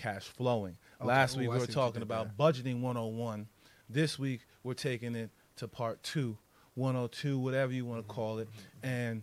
cash 0.00 0.24
flowing. 0.24 0.76
Okay. 1.00 1.08
Last 1.08 1.36
week 1.36 1.48
I 1.48 1.52
we 1.52 1.54
were 1.54 1.54
see 1.54 1.60
what 1.60 1.68
you 1.68 1.74
talking 1.74 2.02
about 2.02 2.36
budgeting 2.36 2.80
101. 2.80 3.46
This 3.88 4.18
week 4.18 4.40
we're 4.62 4.74
taking 4.74 5.14
it 5.14 5.30
to 5.56 5.68
part 5.68 6.02
two, 6.02 6.38
102, 6.74 7.38
whatever 7.38 7.72
you 7.72 7.84
want 7.84 7.98
to 7.98 8.02
mm-hmm. 8.02 8.20
call 8.20 8.38
it. 8.38 8.48
Mm-hmm. 8.48 8.86
And 8.86 9.22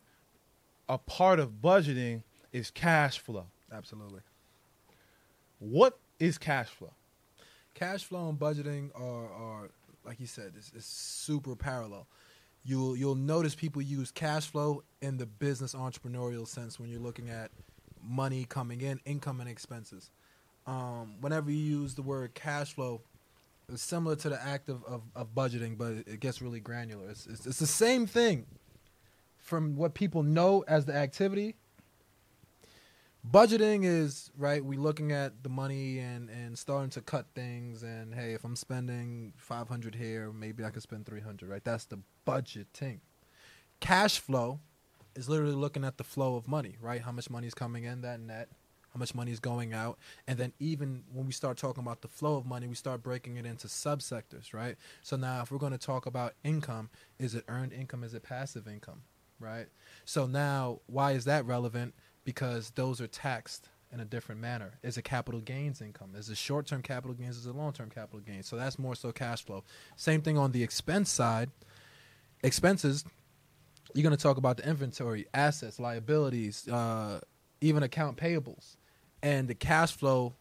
a 0.88 0.98
part 0.98 1.40
of 1.40 1.62
budgeting 1.62 2.24
is 2.54 2.70
cash 2.70 3.20
flow. 3.20 3.48
Absolutely. 3.72 4.22
What 5.60 5.98
is 6.20 6.38
cash 6.38 6.68
flow? 6.68 6.94
Cash 7.74 8.06
flow 8.06 8.30
and 8.30 8.40
budgeting 8.40 8.92
are, 8.96 9.32
are 9.32 9.70
like 10.06 10.20
you 10.20 10.28
said, 10.28 10.54
it's, 10.56 10.72
it's 10.76 10.86
super 10.86 11.56
parallel. 11.56 12.08
You'll 12.64 12.96
you'll 12.98 13.16
notice 13.16 13.56
people 13.56 13.82
use 13.82 14.12
cash 14.12 14.48
flow 14.48 14.84
in 15.02 15.18
the 15.18 15.26
business 15.26 15.74
entrepreneurial 15.74 16.48
sense 16.48 16.80
when 16.80 16.90
you're 16.90 17.00
looking 17.00 17.30
at 17.30 17.50
money 18.02 18.46
coming 18.46 18.82
in, 18.82 19.00
income 19.06 19.40
and 19.40 19.50
expenses. 19.50 20.12
Um, 20.68 21.16
whenever 21.22 21.50
you 21.50 21.58
use 21.58 21.96
the 21.96 22.02
word 22.02 22.34
cash 22.36 22.74
flow, 22.74 23.02
it's 23.72 23.82
similar 23.82 24.16
to 24.18 24.30
the 24.30 24.42
act 24.42 24.70
of, 24.70 24.84
of, 24.86 25.02
of 25.16 25.34
budgeting, 25.34 25.78
but 25.78 25.94
it, 26.06 26.20
gets 26.20 26.42
really 26.42 26.60
granular. 26.60 27.10
It's, 27.10 27.26
it's 27.26 27.46
it's 27.46 27.60
the 27.60 27.68
same 27.68 28.06
thing 28.06 28.46
from 29.40 29.76
what 29.78 29.94
people 29.94 30.24
know 30.24 30.64
as 30.68 30.86
the 30.86 30.94
activity. 30.94 31.56
Budgeting 33.30 33.84
is 33.84 34.32
right 34.38 34.64
we 34.64 34.78
looking 34.78 35.12
at 35.12 35.44
the 35.44 35.50
money 35.50 36.00
and 36.00 36.30
and 36.30 36.58
starting 36.58 36.90
to 36.92 37.02
cut 37.02 37.26
things 37.36 37.84
and 37.84 38.16
hey 38.16 38.32
if 38.32 38.46
i'm 38.46 38.56
spending 38.56 39.34
500 39.36 39.96
here 39.96 40.32
maybe 40.32 40.64
i 40.64 40.70
could 40.70 40.82
spend 40.84 41.06
300 41.06 41.50
right? 41.50 41.64
That's 41.64 41.86
the 41.86 42.00
budgeting. 42.26 43.00
Cash 43.82 44.20
flow 44.20 44.62
is 45.14 45.28
literally 45.28 45.56
looking 45.56 45.84
at 45.84 45.98
the 45.98 46.06
flow 46.06 46.38
of 46.38 46.48
money 46.48 46.78
right? 46.80 47.02
How 47.02 47.12
much 47.12 47.30
money 47.30 47.48
is 47.48 47.54
coming 47.54 47.84
in 47.84 48.00
that 48.02 48.22
net 48.22 48.48
how 48.98 49.00
much 49.00 49.14
money 49.14 49.32
is 49.32 49.40
going 49.40 49.74
out 49.74 50.00
and 50.28 50.40
then 50.40 50.52
even 50.60 51.04
when 51.14 51.28
we 51.28 51.32
start 51.32 51.56
talking 51.56 51.84
about 51.84 52.02
the 52.02 52.08
flow 52.08 52.36
of 52.36 52.46
money 52.46 52.68
we 52.68 52.74
start 52.74 53.04
breaking 53.04 53.38
it 53.38 53.46
into 53.46 53.68
subsectors 53.68 54.54
right 54.54 54.76
so 55.04 55.16
now 55.16 55.42
if 55.42 55.52
we're 55.52 55.60
going 55.60 55.72
to 55.72 55.78
talk 55.78 56.08
about 56.08 56.34
income 56.44 56.90
is 57.20 57.36
it 57.36 57.44
earned 57.48 57.72
income 57.72 58.04
is 58.04 58.16
it 58.16 58.24
passive 58.24 58.68
income 58.68 59.04
right 59.40 59.68
so 60.04 60.26
now 60.26 60.80
why 60.88 61.12
is 61.12 61.26
that 61.26 61.46
relevant 61.46 61.94
because 62.24 62.72
those 62.72 63.00
are 63.00 63.08
taxed 63.08 63.70
in 63.94 64.02
a 64.02 64.06
different 64.06 64.42
manner. 64.42 64.74
Is 64.84 64.98
it 64.98 65.04
capital 65.04 65.40
gains 65.40 65.80
income? 65.80 66.10
Is 66.18 66.30
it 66.30 66.36
short 66.36 66.68
term 66.68 66.82
capital 66.82 67.14
gains? 67.14 67.38
Is 67.38 67.46
it 67.46 67.56
long 67.56 67.72
term 67.72 67.90
capital 67.90 68.20
gains? 68.20 68.46
So 68.46 68.58
that's 68.58 68.78
more 68.78 68.96
so 68.96 69.14
cash 69.14 69.46
flow. 69.46 69.64
Same 69.96 70.22
thing 70.22 70.38
on 70.38 70.52
the 70.52 70.62
expense 70.62 71.10
side. 71.10 71.50
Expenses, 72.44 73.06
you're 73.94 74.04
going 74.04 74.16
to 74.16 74.22
talk 74.22 74.36
about 74.36 74.58
the 74.58 74.68
inventory, 74.68 75.26
assets, 75.34 75.80
liabilities, 75.80 76.68
uh, 76.68 77.22
even 77.62 77.84
account 77.84 78.18
payables. 78.18 78.76
And 79.22 79.48
the 79.48 79.56
cash 79.56 79.94
flow 79.94 80.34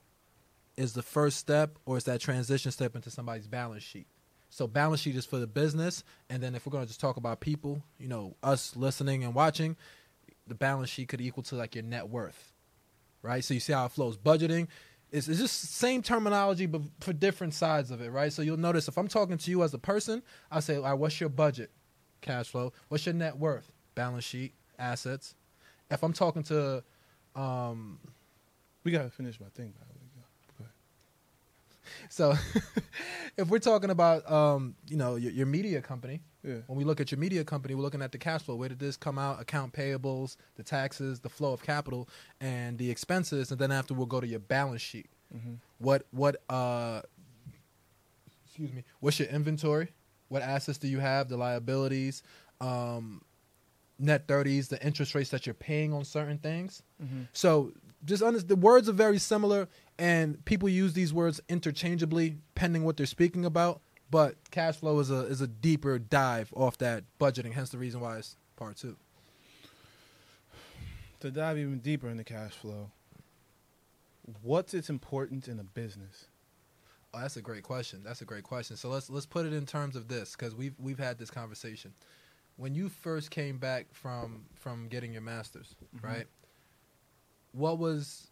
is 0.76 0.92
the 0.92 1.02
first 1.02 1.38
step 1.38 1.78
or 1.86 1.96
is 1.96 2.04
that 2.04 2.20
transition 2.20 2.70
step 2.70 2.94
into 2.94 3.10
somebody's 3.10 3.46
balance 3.46 3.82
sheet. 3.82 4.06
So 4.50 4.66
balance 4.66 5.00
sheet 5.00 5.16
is 5.16 5.26
for 5.26 5.38
the 5.38 5.46
business, 5.46 6.04
and 6.30 6.42
then 6.42 6.54
if 6.54 6.64
we're 6.64 6.70
going 6.70 6.84
to 6.84 6.88
just 6.88 7.00
talk 7.00 7.16
about 7.16 7.40
people, 7.40 7.82
you 7.98 8.08
know, 8.08 8.36
us 8.42 8.76
listening 8.76 9.24
and 9.24 9.34
watching, 9.34 9.76
the 10.46 10.54
balance 10.54 10.88
sheet 10.88 11.08
could 11.08 11.20
equal 11.20 11.42
to 11.44 11.56
like 11.56 11.74
your 11.74 11.84
net 11.84 12.08
worth, 12.08 12.52
right? 13.22 13.42
So 13.44 13.54
you 13.54 13.60
see 13.60 13.72
how 13.72 13.86
it 13.86 13.92
flows. 13.92 14.16
Budgeting 14.16 14.68
is 15.10 15.28
it's 15.28 15.40
just 15.40 15.74
same 15.74 16.00
terminology, 16.02 16.66
but 16.66 16.82
for 17.00 17.12
different 17.12 17.54
sides 17.54 17.90
of 17.90 18.00
it, 18.00 18.10
right? 18.10 18.32
So 18.32 18.42
you'll 18.42 18.56
notice 18.56 18.88
if 18.88 18.96
I'm 18.96 19.08
talking 19.08 19.36
to 19.36 19.50
you 19.50 19.62
as 19.62 19.74
a 19.74 19.78
person, 19.78 20.22
I 20.50 20.60
say, 20.60 20.76
all 20.76 20.82
right, 20.82 20.94
what's 20.94 21.20
your 21.20 21.28
budget? 21.28 21.70
Cash 22.20 22.48
flow. 22.48 22.72
What's 22.88 23.04
your 23.04 23.14
net 23.14 23.36
worth? 23.36 23.70
Balance 23.94 24.24
sheet, 24.24 24.54
assets. 24.78 25.34
If 25.90 26.02
I'm 26.02 26.12
talking 26.12 26.42
to, 26.44 26.82
um, 27.34 27.98
We 28.86 28.92
got 28.92 29.02
to 29.02 29.10
finish 29.10 29.40
my 29.40 29.48
thing, 29.48 29.72
by 29.76 29.84
the 29.88 29.94
way. 29.94 30.06
Go 30.58 30.64
ahead. 30.64 30.72
so 32.08 32.34
if 33.36 33.48
we're 33.48 33.58
talking 33.58 33.90
about, 33.90 34.30
um, 34.30 34.76
you 34.88 34.96
know, 34.96 35.16
your, 35.16 35.32
your 35.32 35.46
media 35.46 35.82
company, 35.82 36.20
Yeah. 36.44 36.58
when 36.68 36.78
we 36.78 36.84
look 36.84 37.00
at 37.00 37.10
your 37.10 37.18
media 37.18 37.42
company, 37.42 37.74
we're 37.74 37.82
looking 37.82 38.00
at 38.00 38.12
the 38.12 38.18
cash 38.18 38.42
flow. 38.42 38.54
Where 38.54 38.68
did 38.68 38.78
this 38.78 38.96
come 38.96 39.18
out? 39.18 39.40
Account 39.40 39.72
payables, 39.72 40.36
the 40.54 40.62
taxes, 40.62 41.18
the 41.18 41.28
flow 41.28 41.52
of 41.52 41.64
capital, 41.64 42.08
and 42.40 42.78
the 42.78 42.88
expenses, 42.88 43.50
and 43.50 43.58
then 43.60 43.72
after 43.72 43.92
we'll 43.92 44.06
go 44.06 44.20
to 44.20 44.26
your 44.28 44.38
balance 44.38 44.82
sheet. 44.82 45.08
Mm-hmm. 45.36 45.54
What 45.78 46.06
what 46.12 46.36
uh 46.48 47.02
excuse 48.46 48.72
me, 48.72 48.84
what's 49.00 49.18
your 49.18 49.28
inventory? 49.28 49.88
What 50.28 50.42
assets 50.42 50.78
do 50.78 50.86
you 50.86 51.00
have? 51.00 51.28
The 51.28 51.36
liabilities, 51.36 52.22
um 52.60 53.22
net 53.98 54.26
30s, 54.26 54.68
the 54.68 54.84
interest 54.84 55.14
rates 55.14 55.30
that 55.30 55.46
you're 55.46 55.54
paying 55.54 55.92
on 55.92 56.04
certain 56.04 56.38
things. 56.38 56.82
Mm-hmm. 57.02 57.22
So 57.32 57.72
just 58.04 58.22
under, 58.22 58.40
the 58.40 58.56
words 58.56 58.88
are 58.88 58.92
very 58.92 59.18
similar, 59.18 59.68
and 59.98 60.44
people 60.44 60.68
use 60.68 60.92
these 60.92 61.12
words 61.12 61.40
interchangeably, 61.48 62.36
pending 62.54 62.84
what 62.84 62.96
they're 62.96 63.06
speaking 63.06 63.44
about. 63.44 63.80
But 64.10 64.36
cash 64.50 64.76
flow 64.76 65.00
is 65.00 65.10
a 65.10 65.26
is 65.26 65.40
a 65.40 65.48
deeper 65.48 65.98
dive 65.98 66.52
off 66.54 66.78
that 66.78 67.04
budgeting. 67.18 67.52
Hence 67.52 67.70
the 67.70 67.78
reason 67.78 68.00
why 68.00 68.18
it's 68.18 68.36
part 68.54 68.76
two. 68.76 68.96
To 71.20 71.30
dive 71.30 71.58
even 71.58 71.80
deeper 71.80 72.08
into 72.08 72.22
cash 72.22 72.52
flow, 72.52 72.90
what's 74.42 74.74
its 74.74 74.90
importance 74.90 75.48
in 75.48 75.58
a 75.58 75.64
business? 75.64 76.26
Oh, 77.12 77.20
that's 77.20 77.36
a 77.36 77.42
great 77.42 77.64
question. 77.64 78.02
That's 78.04 78.20
a 78.20 78.24
great 78.24 78.44
question. 78.44 78.76
So 78.76 78.90
let's 78.90 79.10
let's 79.10 79.26
put 79.26 79.44
it 79.44 79.52
in 79.52 79.66
terms 79.66 79.96
of 79.96 80.06
this 80.06 80.36
because 80.36 80.54
we've 80.54 80.74
we've 80.78 80.98
had 80.98 81.18
this 81.18 81.30
conversation. 81.30 81.92
When 82.56 82.74
you 82.74 82.88
first 82.88 83.30
came 83.30 83.58
back 83.58 83.86
from 83.92 84.46
from 84.54 84.88
getting 84.88 85.12
your 85.12 85.22
masters, 85.22 85.74
Mhm. 85.96 86.02
right? 86.04 86.26
What 87.52 87.78
was, 87.78 88.28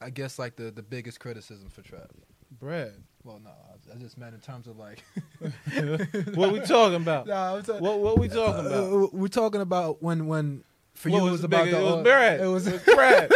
I 0.00 0.10
guess, 0.10 0.38
like 0.38 0.56
the 0.56 0.70
the 0.70 0.82
biggest 0.82 1.20
criticism 1.20 1.68
for 1.70 1.82
Trev? 1.82 2.08
Bread. 2.50 2.94
Well, 3.24 3.40
no, 3.44 3.50
I- 3.50 3.94
I 3.94 3.96
just 3.98 4.16
meant 4.18 4.34
in 4.34 4.40
terms 4.40 4.66
of 4.66 4.76
like. 4.78 5.02
what 6.34 6.52
we 6.52 6.60
talking 6.60 6.96
about? 6.96 7.26
Nah, 7.28 7.56
I'm 7.56 7.62
talking- 7.62 7.82
What 7.82 8.00
what 8.00 8.18
we 8.18 8.28
talking 8.28 8.66
about? 8.66 8.92
Uh, 8.92 9.08
we're 9.12 9.28
talking 9.28 9.60
about 9.60 10.02
when 10.02 10.26
when 10.26 10.64
for 10.94 11.10
What 11.10 11.22
you 11.22 11.28
it 11.28 11.30
was 11.30 11.44
about 11.44 11.64
big- 11.66 11.74
the 11.74 11.80
it 11.80 11.84
was 11.84 11.94
uh, 11.94 12.02
bread. 12.02 12.40
It 12.40 12.46
was 12.46 12.66
It 12.66 12.72
was 12.72 12.82
bread. 12.96 13.30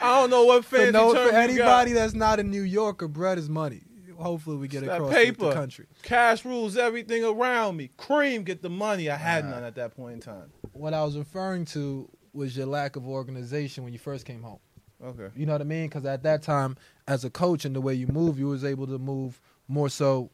I 0.00 0.18
don't 0.20 0.30
know 0.30 0.44
what 0.46 0.64
for, 0.64 0.76
fancy 0.76 0.92
no, 0.92 1.12
for 1.12 1.30
anybody 1.34 1.92
that's 1.92 2.14
not 2.14 2.40
a 2.40 2.42
New 2.42 2.62
Yorker. 2.62 3.06
Bread 3.08 3.38
is 3.38 3.48
money. 3.50 3.82
Hopefully, 4.22 4.56
we 4.56 4.68
get 4.68 4.82
It's 4.84 4.92
across 4.92 5.10
the- 5.12 5.18
the 5.18 5.24
paper. 5.32 5.52
country. 5.52 5.86
Cash 6.02 6.44
rules 6.44 6.76
everything 6.76 7.24
around 7.24 7.76
me. 7.76 7.90
Cream 7.96 8.42
get 8.44 8.62
the 8.62 8.70
money. 8.70 9.10
I 9.10 9.16
had 9.16 9.44
none 9.44 9.64
at 9.64 9.74
that 9.76 9.94
point 9.96 10.14
in 10.14 10.20
time. 10.20 10.50
What 10.72 10.94
I 10.94 11.04
was 11.04 11.16
referring 11.18 11.64
to 11.66 12.08
was 12.32 12.56
your 12.56 12.66
lack 12.66 12.96
of 12.96 13.06
organization 13.06 13.84
when 13.84 13.92
you 13.92 13.98
first 13.98 14.24
came 14.24 14.42
home. 14.42 14.58
Okay. 15.04 15.28
You 15.36 15.46
know 15.46 15.52
what 15.52 15.60
I 15.60 15.64
mean? 15.64 15.88
Because 15.88 16.04
at 16.06 16.22
that 16.22 16.42
time, 16.42 16.76
as 17.08 17.24
a 17.24 17.30
coach 17.30 17.64
and 17.64 17.74
the 17.74 17.80
way 17.80 17.92
you 17.94 18.06
move, 18.06 18.38
you 18.38 18.46
was 18.46 18.64
able 18.64 18.86
to 18.86 18.98
move 18.98 19.40
more 19.68 19.88
so 19.88 20.30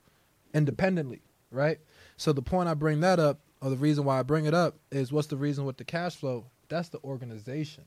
independently, 0.54 1.22
right? 1.50 1.78
So 2.16 2.32
the 2.32 2.42
point 2.42 2.68
I 2.68 2.74
bring 2.74 3.00
that 3.00 3.18
up, 3.18 3.40
or 3.60 3.70
the 3.70 3.76
reason 3.76 4.04
why 4.04 4.18
I 4.18 4.22
bring 4.22 4.44
it 4.44 4.54
up, 4.54 4.76
is 4.92 5.10
what's 5.12 5.28
the 5.28 5.36
reason 5.36 5.64
with 5.64 5.78
the 5.78 5.84
cash 5.84 6.14
flow? 6.16 6.46
That's 6.68 6.90
the 6.90 6.98
organization, 7.02 7.84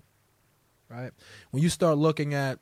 right? 0.89 1.11
When 1.51 1.61
you 1.61 1.69
start 1.69 1.97
looking 1.97 2.33
at 2.33 2.59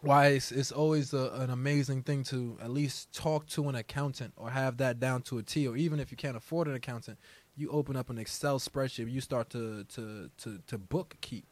why 0.00 0.28
it's, 0.28 0.52
it's 0.52 0.70
always 0.70 1.12
a, 1.12 1.30
an 1.34 1.50
amazing 1.50 2.02
thing 2.02 2.22
to 2.24 2.56
at 2.62 2.70
least 2.70 3.12
talk 3.12 3.46
to 3.48 3.68
an 3.68 3.74
accountant 3.74 4.32
or 4.36 4.50
have 4.50 4.76
that 4.76 5.00
down 5.00 5.22
to 5.22 5.38
a 5.38 5.42
T, 5.42 5.66
or 5.66 5.76
even 5.76 5.98
if 5.98 6.10
you 6.10 6.16
can't 6.16 6.36
afford 6.36 6.68
an 6.68 6.74
accountant, 6.74 7.18
you 7.56 7.68
open 7.70 7.96
up 7.96 8.08
an 8.08 8.18
Excel 8.18 8.60
spreadsheet, 8.60 9.10
you 9.10 9.20
start 9.20 9.50
to 9.50 9.84
to 9.84 10.30
to, 10.38 10.58
to 10.66 10.78
book 10.78 11.16
keep 11.20 11.46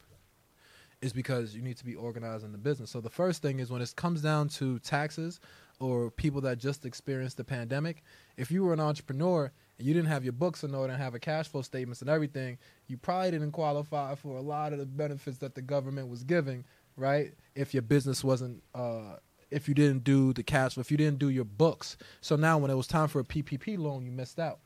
is 1.02 1.12
because 1.12 1.54
you 1.54 1.62
need 1.62 1.76
to 1.76 1.84
be 1.84 1.94
organized 1.94 2.44
in 2.44 2.52
the 2.52 2.58
business. 2.58 2.90
So 2.90 3.00
the 3.00 3.10
first 3.10 3.42
thing 3.42 3.58
is 3.58 3.70
when 3.70 3.82
it 3.82 3.92
comes 3.96 4.22
down 4.22 4.48
to 4.50 4.78
taxes 4.78 5.40
or 5.78 6.10
people 6.10 6.40
that 6.42 6.56
just 6.58 6.86
experienced 6.86 7.36
the 7.36 7.44
pandemic, 7.44 8.02
if 8.38 8.50
you 8.50 8.64
were 8.64 8.72
an 8.72 8.80
entrepreneur 8.80 9.52
and 9.78 9.86
you 9.86 9.92
didn't 9.92 10.08
have 10.08 10.24
your 10.24 10.32
books 10.32 10.64
in 10.64 10.74
order 10.74 10.94
and 10.94 11.02
have 11.02 11.14
a 11.14 11.18
cash 11.18 11.48
flow 11.48 11.60
statements 11.60 12.00
and 12.00 12.08
everything, 12.08 12.56
you 12.86 12.96
probably 12.96 13.32
didn't 13.32 13.52
qualify 13.52 14.14
for 14.14 14.36
a 14.38 14.40
lot 14.40 14.72
of 14.72 14.78
the 14.78 14.86
benefits 14.86 15.36
that 15.38 15.54
the 15.54 15.60
government 15.60 16.08
was 16.08 16.24
giving, 16.24 16.64
right? 16.96 17.32
If 17.54 17.74
your 17.74 17.82
business 17.82 18.24
wasn't 18.24 18.62
uh 18.74 19.16
if 19.50 19.68
you 19.68 19.74
didn't 19.74 20.04
do 20.04 20.32
the 20.32 20.42
cash 20.42 20.74
flow, 20.74 20.80
if 20.80 20.90
you 20.90 20.96
didn't 20.96 21.18
do 21.18 21.28
your 21.28 21.44
books. 21.44 21.96
So 22.20 22.36
now 22.36 22.58
when 22.58 22.70
it 22.70 22.74
was 22.74 22.86
time 22.86 23.08
for 23.08 23.20
a 23.20 23.24
PPP 23.24 23.78
loan, 23.78 24.04
you 24.04 24.10
missed 24.10 24.40
out. 24.40 24.58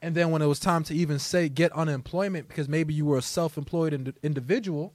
And 0.00 0.14
then 0.14 0.30
when 0.30 0.42
it 0.42 0.46
was 0.46 0.60
time 0.60 0.84
to 0.84 0.94
even 0.94 1.18
say 1.18 1.48
get 1.48 1.72
unemployment 1.72 2.48
because 2.48 2.68
maybe 2.68 2.94
you 2.94 3.04
were 3.04 3.18
a 3.18 3.22
self-employed 3.22 3.92
ind- 3.92 4.14
individual, 4.22 4.94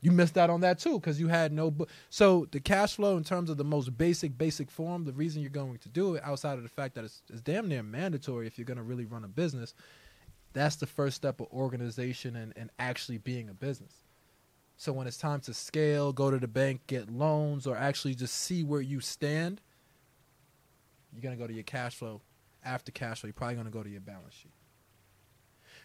you 0.00 0.10
missed 0.10 0.38
out 0.38 0.48
on 0.48 0.60
that 0.62 0.78
too 0.78 0.98
because 0.98 1.20
you 1.20 1.28
had 1.28 1.52
no 1.52 1.70
book. 1.70 1.90
So 2.08 2.46
the 2.50 2.60
cash 2.60 2.96
flow, 2.96 3.16
in 3.16 3.24
terms 3.24 3.50
of 3.50 3.56
the 3.56 3.64
most 3.64 3.96
basic, 3.98 4.38
basic 4.38 4.70
form, 4.70 5.04
the 5.04 5.12
reason 5.12 5.42
you're 5.42 5.50
going 5.50 5.78
to 5.78 5.88
do 5.88 6.14
it, 6.14 6.24
outside 6.24 6.56
of 6.56 6.62
the 6.62 6.68
fact 6.68 6.94
that 6.94 7.04
it's, 7.04 7.22
it's 7.28 7.40
damn 7.40 7.68
near 7.68 7.82
mandatory 7.82 8.46
if 8.46 8.58
you're 8.58 8.64
going 8.64 8.78
to 8.78 8.82
really 8.82 9.04
run 9.04 9.24
a 9.24 9.28
business, 9.28 9.74
that's 10.52 10.76
the 10.76 10.86
first 10.86 11.16
step 11.16 11.40
of 11.40 11.48
organization 11.52 12.36
and, 12.36 12.52
and 12.56 12.70
actually 12.78 13.18
being 13.18 13.48
a 13.48 13.54
business. 13.54 13.92
So 14.78 14.92
when 14.92 15.06
it's 15.06 15.18
time 15.18 15.40
to 15.40 15.52
scale, 15.52 16.12
go 16.12 16.30
to 16.30 16.38
the 16.38 16.48
bank, 16.48 16.82
get 16.86 17.10
loans, 17.10 17.66
or 17.66 17.76
actually 17.76 18.14
just 18.14 18.34
see 18.34 18.62
where 18.62 18.80
you 18.80 19.00
stand, 19.00 19.60
you're 21.12 21.20
going 21.20 21.36
to 21.36 21.40
go 21.40 21.46
to 21.48 21.52
your 21.52 21.64
cash 21.64 21.96
flow. 21.96 22.22
After 22.64 22.92
cash 22.92 23.20
flow, 23.20 23.28
you're 23.28 23.34
probably 23.34 23.56
going 23.56 23.66
to 23.66 23.72
go 23.72 23.82
to 23.82 23.90
your 23.90 24.00
balance 24.00 24.34
sheet. 24.34 24.52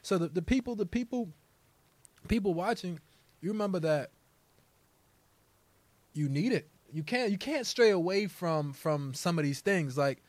So 0.03 0.17
the, 0.17 0.27
the 0.27 0.41
people, 0.41 0.75
the 0.75 0.85
people, 0.85 1.29
people 2.27 2.53
watching, 2.53 2.99
you 3.41 3.51
remember 3.51 3.79
that 3.79 4.11
you 6.13 6.29
need 6.29 6.53
it. 6.53 6.69
you 6.93 7.03
can't 7.03 7.31
you 7.31 7.37
can't 7.37 7.65
stray 7.65 7.89
away 7.89 8.27
from 8.27 8.71
from 8.73 9.13
some 9.15 9.39
of 9.39 9.43
these 9.45 9.61
things. 9.61 9.97
Like, 9.97 10.21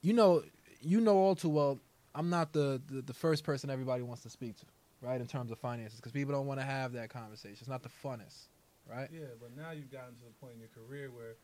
you 0.00 0.12
know, 0.12 0.44
you 0.80 1.00
know 1.00 1.16
all 1.16 1.34
too 1.34 1.48
well. 1.48 1.80
I'm 2.14 2.30
not 2.30 2.52
the 2.52 2.80
the, 2.86 3.02
the 3.02 3.14
first 3.14 3.42
person 3.42 3.68
everybody 3.70 4.02
wants 4.02 4.22
to 4.22 4.30
speak 4.30 4.56
to, 4.58 4.66
right? 5.02 5.20
In 5.20 5.26
terms 5.26 5.50
of 5.50 5.58
finances, 5.58 5.98
because 5.98 6.12
people 6.12 6.32
don't 6.32 6.46
want 6.46 6.60
to 6.60 6.66
have 6.66 6.92
that 6.92 7.10
conversation. 7.10 7.58
It's 7.60 7.68
not 7.68 7.82
the 7.82 7.90
funnest, 8.02 8.46
right? 8.88 9.08
Yeah, 9.12 9.34
but 9.40 9.56
now 9.56 9.72
you've 9.72 9.92
gotten 9.92 10.14
to 10.14 10.24
the 10.24 10.34
point 10.40 10.54
in 10.54 10.60
your 10.60 10.70
career 10.70 11.10
where 11.10 11.34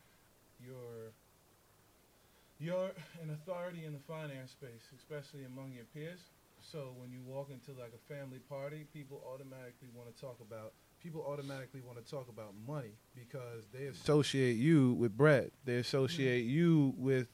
you're 0.63 1.11
you're 2.59 2.91
an 3.21 3.29
authority 3.29 3.85
in 3.85 3.93
the 3.93 3.99
finance 3.99 4.51
space, 4.51 4.89
especially 4.97 5.45
among 5.45 5.73
your 5.73 5.85
peers. 5.93 6.19
So 6.61 6.93
when 6.97 7.11
you 7.11 7.21
walk 7.25 7.51
into 7.51 7.71
like 7.79 7.93
a 7.93 8.13
family 8.13 8.39
party, 8.49 8.85
people 8.93 9.21
automatically 9.31 9.87
want 9.93 10.13
to 10.13 10.21
talk 10.21 10.39
about 10.41 10.73
people 11.01 11.25
automatically 11.25 11.81
want 11.81 12.03
to 12.03 12.11
talk 12.11 12.27
about 12.29 12.53
money 12.67 12.91
because 13.15 13.63
they 13.73 13.85
associate 13.85 14.57
you 14.57 14.93
with 14.93 15.15
bread. 15.15 15.51
They 15.65 15.77
associate 15.77 16.45
mm-hmm. 16.45 16.55
you 16.55 16.93
with 16.97 17.27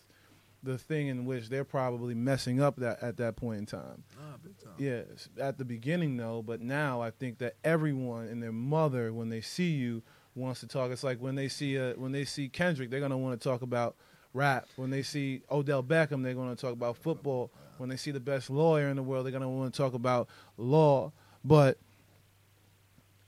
the 0.66 0.78
thing 0.78 1.08
in 1.08 1.26
which 1.26 1.50
they're 1.50 1.64
probably 1.64 2.14
messing 2.14 2.62
up 2.62 2.76
that 2.78 3.02
at 3.02 3.18
that 3.18 3.36
point 3.36 3.60
in 3.60 3.66
time. 3.66 4.04
Ah, 4.20 4.36
big 4.44 4.58
time. 4.58 4.74
Yes, 4.78 5.30
at 5.40 5.58
the 5.58 5.66
beginning 5.66 6.18
though, 6.18 6.42
but 6.42 6.62
now 6.62 7.02
I 7.02 7.12
think 7.12 7.38
that 7.38 7.56
everyone 7.64 8.28
and 8.28 8.42
their 8.42 8.52
mother, 8.52 9.14
when 9.14 9.30
they 9.30 9.42
see 9.42 9.72
you, 9.72 10.02
wants 10.36 10.60
to 10.60 10.68
talk. 10.68 10.92
It's 10.92 11.04
like 11.04 11.20
when 11.20 11.36
they 11.36 11.48
see 11.48 11.78
a, 11.78 11.94
when 11.94 12.12
they 12.12 12.26
see 12.26 12.50
Kendrick, 12.50 12.90
they're 12.90 13.00
gonna 13.00 13.18
want 13.18 13.40
to 13.40 13.48
talk 13.48 13.62
about 13.62 13.96
rap. 14.34 14.68
When 14.76 14.90
they 14.90 15.02
see 15.02 15.42
Odell 15.50 15.84
Beckham, 15.84 16.24
they're 16.24 16.34
gonna 16.34 16.56
talk 16.56 16.74
about 16.74 16.98
football. 16.98 17.52
When 17.78 17.90
they 17.90 17.98
see 17.98 18.12
the 18.12 18.20
best 18.20 18.50
lawyer 18.50 18.90
in 18.90 18.96
the 18.96 19.04
world, 19.04 19.26
they're 19.26 19.32
gonna 19.32 19.50
want 19.50 19.74
to 19.74 19.78
talk 19.78 19.94
about 19.94 20.28
law. 20.58 21.12
But 21.44 21.78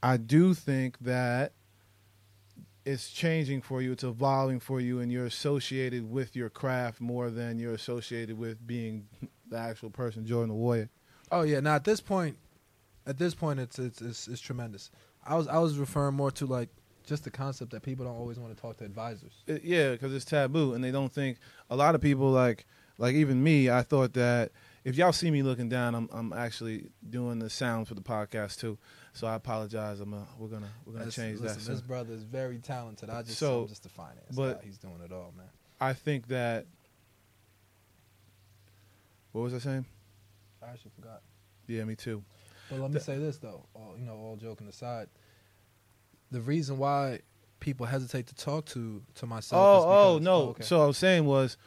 I 0.02 0.18
do 0.18 0.54
think 0.54 1.00
that 1.00 1.54
it's 2.88 3.12
changing 3.12 3.62
for 3.62 3.82
you. 3.82 3.92
It's 3.92 4.04
evolving 4.04 4.60
for 4.62 4.80
you, 4.80 5.00
and 5.00 5.12
you're 5.12 5.26
associated 5.26 6.10
with 6.10 6.36
your 6.36 6.50
craft 6.50 7.02
more 7.02 7.30
than 7.30 7.60
you're 7.60 7.74
associated 7.74 8.38
with 8.38 8.66
being 8.66 9.08
the 9.50 9.58
actual 9.58 9.90
person, 9.90 10.26
Jordan 10.26 10.50
the 10.50 10.56
Warrior. 10.56 10.90
Oh 11.32 11.42
yeah. 11.42 11.60
Now 11.60 11.76
at 11.76 11.84
this 11.84 12.00
point, 12.00 12.38
at 13.06 13.18
this 13.18 13.36
point, 13.36 13.60
it's 13.60 13.78
it's 13.78 14.02
it's, 14.02 14.28
it's 14.28 14.42
tremendous. 14.42 14.90
I 15.26 15.36
was 15.36 15.48
I 15.48 15.60
was 15.60 15.78
referring 15.78 16.16
more 16.16 16.32
to 16.32 16.46
like 16.46 16.70
just 17.06 17.24
the 17.26 17.30
concept 17.32 17.72
that 17.72 17.84
people 17.84 18.06
don't 18.06 18.16
always 18.18 18.40
want 18.40 18.56
to 18.56 18.62
talk 18.62 18.78
to 18.78 18.86
advisors. 18.86 19.34
It- 19.48 19.64
yeah, 19.64 19.92
because 19.92 20.14
it's 20.14 20.26
taboo, 20.26 20.74
and 20.74 20.84
they 20.84 20.92
don't 20.92 21.12
think. 21.12 21.38
A 21.70 21.76
lot 21.76 21.96
of 21.96 22.02
people 22.02 22.32
like, 22.32 22.66
like 22.98 23.16
even 23.16 23.44
me, 23.44 23.70
I 23.70 23.82
thought 23.82 24.14
that 24.14 24.52
if 24.88 24.96
y'all 24.96 25.12
see 25.12 25.30
me 25.30 25.44
looking 25.44 25.68
down, 25.68 25.96
I'm 25.96 26.08
I'm 26.14 26.32
actually 26.32 26.86
doing 27.10 27.40
the 27.40 27.50
sound 27.50 27.90
for 27.90 27.94
the 27.94 28.02
podcast 28.02 28.58
too. 28.58 28.78
So 29.12 29.28
I 29.28 29.36
apologize. 29.36 30.00
I'm 30.00 30.14
uh, 30.14 30.20
we're 30.40 30.48
gonna 30.48 30.70
we're 30.86 30.94
gonna 30.94 31.12
change 31.12 31.42
listen, 31.42 31.58
that. 31.58 31.64
soon. 31.66 31.74
This 31.74 31.82
brother 31.82 32.14
is 32.14 32.24
very 32.24 32.60
talented. 32.60 33.10
I 33.10 33.22
just 33.22 33.38
So, 33.38 33.64
I'm 33.64 33.68
just 33.68 33.86
a 33.86 33.90
finance 33.90 34.34
but-. 34.34 34.62
He's 34.64 34.78
doing 34.78 35.02
it 35.04 35.12
all, 35.12 35.34
man. 35.36 35.48
I 35.82 35.92
think 35.92 36.28
that. 36.30 36.68
What 39.34 39.42
was 39.42 39.54
I 39.54 39.60
saying? 39.60 39.86
I 40.64 40.70
actually 40.70 40.92
forgot. 40.96 41.22
Yeah, 41.68 41.84
me 41.84 41.96
too. 41.96 42.24
But 42.70 42.80
let 42.80 42.90
me 42.90 42.94
The- 42.94 43.04
say 43.04 43.18
this 43.18 43.40
though, 43.40 43.66
all, 43.74 43.96
you 44.00 44.06
know, 44.06 44.16
all 44.16 44.38
joking 44.38 44.70
aside, 44.70 45.10
the 46.32 46.40
reason 46.40 46.78
why 46.78 47.20
people 47.60 47.86
hesitate 47.86 48.28
to 48.28 48.36
talk 48.36 48.66
to 48.68 49.04
to 49.16 49.26
myself. 49.26 49.62
Oh, 49.62 49.80
is 49.80 49.86
oh 49.86 50.14
because, 50.20 50.24
no. 50.24 50.36
okay. 50.52 50.64
So 50.64 50.82
I 50.82 50.86
was 50.86 50.98
saying 50.98 51.26
was 51.26 51.58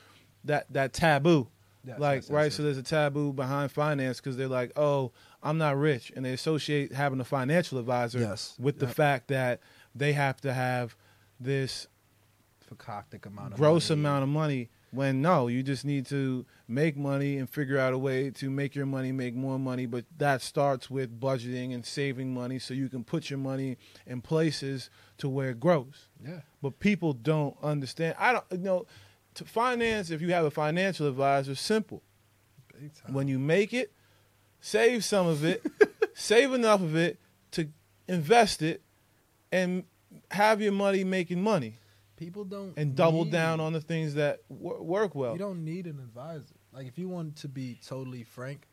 that 0.45 0.73
that 0.73 0.95
taboo. 0.95 1.49
Like 1.99 2.25
right 2.29 2.53
so 2.53 2.63
there's 2.63 2.79
a 2.79 2.83
taboo 2.83 3.33
behind 3.33 3.73
finance 3.73 4.19
because 4.19 4.37
they're 4.37 4.49
like 4.49 4.73
oh 4.77 5.13
i'm 5.43 5.57
not 5.59 5.79
rich 5.79 6.13
and 6.15 6.25
they 6.25 6.33
associate 6.33 6.93
having 6.93 7.21
a 7.21 7.25
financial 7.25 7.79
advisor 7.79 8.19
yes, 8.19 8.55
with 8.59 8.79
the 8.79 8.87
fact 8.87 9.29
that 9.29 9.61
they 9.95 10.13
have 10.13 10.41
to 10.43 10.53
have 10.53 10.95
this 11.39 11.87
Fakaktic 12.71 13.27
amount 13.27 13.55
of 13.55 13.59
gross 13.59 13.91
money. 13.91 14.01
amount 14.01 14.23
of 14.23 14.29
money 14.29 14.69
when 14.93 15.23
no 15.23 15.49
you 15.49 15.63
just 15.63 15.85
need 15.85 16.05
to 16.07 16.45
make 16.69 16.97
money 16.97 17.39
and 17.39 17.49
figure 17.49 17.79
out 17.79 17.93
a 17.93 17.99
way 17.99 18.31
to 18.31 18.51
make 18.51 18.75
your 18.75 18.87
money 18.87 19.11
make 19.11 19.35
more 19.35 19.59
money 19.59 19.87
but 19.87 20.05
that 20.19 20.43
starts 20.43 20.91
with 20.91 21.19
budgeting 21.19 21.75
and 21.75 21.85
saving 21.87 22.33
money 22.33 22.59
so 22.59 22.75
you 22.75 22.89
can 22.89 23.03
put 23.03 23.31
your 23.31 23.39
money 23.39 23.77
in 24.07 24.21
places 24.21 24.91
to 25.19 25.29
where 25.29 25.51
it 25.51 25.61
grows. 25.61 26.09
Yeah, 26.25 26.41
but 26.63 26.79
people 26.79 27.13
don't 27.13 27.57
understand. 27.63 28.17
I 28.19 28.33
don't 28.33 28.45
you 28.53 28.59
know 28.59 28.87
to 29.35 29.45
finance 29.45 30.11
if 30.11 30.21
you 30.21 30.33
have 30.33 30.45
a 30.45 30.51
financial 30.51 31.07
advisor 31.09 31.55
simple 31.55 32.03
big 32.81 32.93
time. 32.95 33.13
when 33.15 33.29
you 33.29 33.39
make 33.39 33.73
it, 33.73 33.93
save 34.61 35.05
some 35.05 35.27
of 35.27 35.45
it, 35.45 35.65
save 36.15 36.53
enough 36.53 36.81
of 36.83 36.97
it 36.97 37.19
to 37.53 37.69
invest 38.09 38.63
it, 38.63 38.83
and 39.53 39.85
have 40.31 40.61
your 40.61 40.73
money 40.73 41.05
making 41.05 41.43
money, 41.43 41.75
people 42.17 42.45
don't 42.45 42.73
and 42.77 42.95
double 42.97 43.25
need- 43.25 43.33
down 43.33 43.61
on 43.61 43.73
the 43.73 43.81
things 43.81 44.15
that 44.15 44.41
wor- 44.49 44.83
work 44.83 45.15
well. 45.15 45.33
You 45.33 45.39
don't 45.39 45.65
need 45.65 45.87
an 45.87 45.99
advisor. 45.99 46.55
Like 46.73 46.87
if 46.87 46.99
you 46.99 47.09
want 47.09 47.37
to 47.37 47.49
be 47.49 47.79
totally 47.87 48.23
frank, 48.25 48.67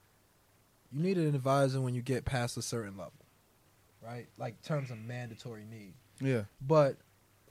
you 0.91 1.01
need 1.01 1.17
an 1.17 1.33
advisor 1.33 1.81
when 1.81 1.93
you 1.95 2.01
get 2.01 2.25
past 2.25 2.57
a 2.57 2.61
certain 2.61 2.95
level, 2.97 3.13
right? 4.01 4.27
Like 4.37 4.61
terms 4.61 4.91
of 4.91 4.97
mandatory 4.99 5.65
need. 5.65 5.93
Yeah, 6.21 6.43
But 6.61 6.97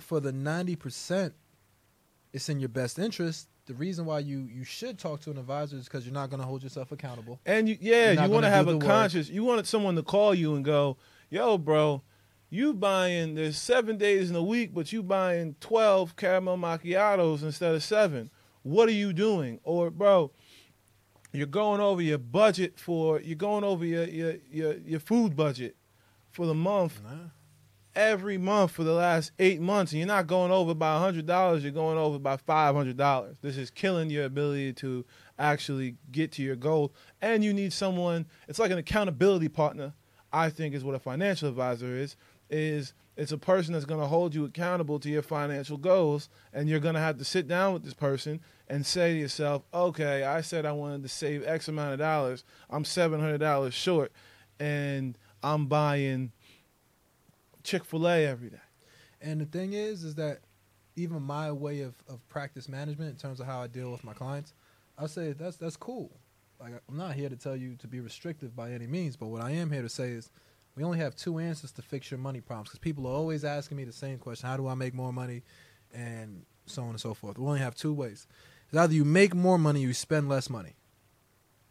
for 0.01 0.19
the 0.21 0.33
ninety 0.33 0.75
percent, 0.77 1.35
it's 2.37 2.51
in 2.51 2.61
your 2.61 2.69
best 2.69 2.99
interest. 2.99 3.49
The 3.65 3.75
reason 3.75 4.05
why 4.05 4.21
you 4.21 4.47
you 4.53 4.63
should 4.63 4.99
talk 4.99 5.23
to 5.23 5.31
an 5.31 5.39
advisor 5.39 5.77
is 5.77 5.85
because 5.85 6.05
you're 6.05 6.13
not 6.13 6.29
going 6.29 6.41
to 6.41 6.47
hold 6.47 6.63
yourself 6.63 6.93
accountable. 6.93 7.41
and 7.47 7.69
you, 7.69 7.79
yeah, 7.81 8.13
you 8.13 8.31
want 8.31 8.45
to 8.45 8.51
have 8.51 8.69
a 8.69 8.79
conscious. 8.79 9.29
You 9.29 9.43
want 9.43 9.67
someone 9.67 9.97
to 9.97 10.03
call 10.03 10.35
you 10.35 10.55
and 10.55 10.65
go, 10.65 10.99
"Yo, 11.31 11.59
bro." 11.59 12.03
You 12.49 12.75
buying 12.75 13.35
there's 13.35 13.57
seven 13.57 13.99
days 13.99 14.31
in 14.31 14.37
a 14.37 14.43
week, 14.43 14.73
but 14.73 14.93
you 14.93 15.03
buying 15.03 15.57
twelve 15.59 16.15
caramel 16.15 16.57
macchiatos 16.57 17.43
instead 17.43 17.75
of 17.75 17.83
seven. 17.83 18.31
What 18.63 18.89
are 18.89 18.93
you 18.93 19.13
doing? 19.13 19.59
Or 19.65 19.91
bro, 19.91 20.31
you're 21.33 21.49
going 21.49 21.81
over 21.81 22.01
your 22.01 22.19
budget 22.19 22.79
for 22.79 23.21
you're 23.21 23.35
going 23.35 23.65
over 23.65 23.85
your 23.85 24.05
your 24.05 24.35
your, 24.53 24.75
your 24.75 25.01
food 25.01 25.35
budget 25.35 25.75
for 26.31 26.47
the 26.47 26.55
month 26.55 27.01
every 27.97 28.37
month 28.37 28.71
for 28.71 28.85
the 28.85 28.93
last 28.93 29.33
eight 29.39 29.61
months, 29.61 29.91
and 29.91 29.99
you're 29.99 30.07
not 30.07 30.27
going 30.27 30.53
over 30.53 30.75
by 30.75 30.99
hundred 30.99 31.27
dollars. 31.27 31.65
You're 31.65 31.73
going 31.73 31.99
over 31.99 32.19
by 32.19 32.37
five 32.37 32.77
hundred 32.77 32.97
dollars. 32.97 33.39
This 33.41 33.57
is 33.57 33.71
killing 33.71 34.11
your 34.11 34.27
ability 34.27 34.75
to 34.75 35.05
actually 35.39 35.97
get 36.13 36.31
to 36.33 36.43
your 36.43 36.55
goal. 36.57 36.93
And 37.21 37.43
you 37.43 37.53
need 37.53 37.73
someone. 37.73 38.27
It's 38.47 38.59
like 38.59 38.71
an 38.71 38.79
accountability 38.79 39.49
partner. 39.49 39.95
I 40.33 40.51
think 40.51 40.75
is 40.75 40.85
what 40.85 40.95
a 40.95 41.01
financial 41.01 41.49
advisor 41.49 41.97
is. 41.97 42.17
Is 42.51 42.93
it's 43.17 43.33
a 43.33 43.39
person 43.39 43.73
that's 43.73 43.87
going 43.87 44.01
to 44.01 44.07
hold 44.07 44.35
you 44.35 44.45
accountable 44.45 45.01
to 45.01 45.09
your 45.09 45.23
financial 45.23 45.79
goals, 45.79 46.29
and 46.53 46.69
you're 46.69 46.81
going 46.81 46.95
to 46.95 47.01
have 47.01 47.17
to 47.19 47.25
sit 47.25 47.49
down 47.49 47.73
with 47.73 47.83
this 47.83 47.95
person 47.95 48.41
and 48.69 48.85
say 48.85 49.15
to 49.15 49.19
yourself, 49.19 49.63
"Okay, 49.73 50.23
I 50.23 50.43
said 50.43 50.67
I 50.67 50.73
wanted 50.73 51.03
to 51.03 51.09
save 51.09 51.43
X 51.45 51.67
amount 51.69 51.95
of 51.95 51.99
dollars. 51.99 52.45
I'm 52.69 52.85
seven 52.85 53.21
hundred 53.21 53.39
dollars 53.39 53.75
short, 53.75 54.13
and 54.61 55.17
I'm 55.43 55.67
buying." 55.67 56.33
Chick 57.67 57.85
Fil 57.85 58.09
A 58.09 58.25
every 58.25 58.49
day. 58.49 58.61
And 59.21 59.41
the 59.41 59.45
thing 59.45 59.73
is, 59.73 60.05
is 60.05 60.15
that 60.15 60.39
even 60.95 61.21
my 61.21 61.51
way 61.51 61.81
of, 61.81 61.95
of 62.09 62.27
practice 62.29 62.69
management 62.69 63.11
in 63.11 63.17
terms 63.17 63.41
of 63.41 63.47
how 63.47 63.61
I 63.61 63.67
deal 63.67 63.91
with 63.91 64.05
my 64.05 64.13
clients, 64.13 64.55
I 64.97 65.07
say 65.07 65.33
that's 65.33 65.57
that's 65.57 65.77
cool. 65.77 66.13
Like 66.61 66.73
I'm 66.89 66.97
not 66.97 67.15
here 67.15 67.29
to 67.29 67.37
tell 67.37 67.57
you 67.57 67.75
to 67.77 67.89
be 67.89 68.01
restrictive 68.01 68.55
by 68.55 68.71
any 68.71 68.87
means, 68.87 69.17
but 69.17 69.27
what 69.27 69.43
I 69.43 69.51
am 69.51 69.71
here 69.71 69.83
to 69.83 69.89
say 69.89 70.11
is 70.11 70.31
we 70.77 70.85
only 70.85 70.99
have 70.99 71.17
two 71.17 71.39
answers 71.39 71.73
to 71.73 71.83
fix 71.83 72.11
your 72.11 72.19
money 72.19 72.41
problems 72.41 72.69
because 72.69 72.79
people 72.79 73.07
are 73.07 73.13
always 73.13 73.45
asking 73.45 73.77
me 73.77 73.85
the 73.85 73.93
same 73.93 74.19
question: 74.19 74.49
How 74.49 74.57
do 74.57 74.69
I 74.69 74.75
make 74.75 74.95
more 74.95 75.13
money? 75.13 75.43
And 75.93 76.45
so 76.67 76.83
on 76.83 76.91
and 76.91 77.01
so 77.01 77.15
forth. 77.15 77.37
We 77.37 77.47
only 77.47 77.61
have 77.61 77.75
two 77.75 77.93
ways: 77.93 78.29
it's 78.69 78.79
either 78.79 78.95
you 78.95 79.05
make 79.05 79.35
more 79.35 79.59
money, 79.59 79.85
or 79.85 79.89
you 79.89 79.95
spend 79.95 80.29
less 80.29 80.49
money. 80.49 80.77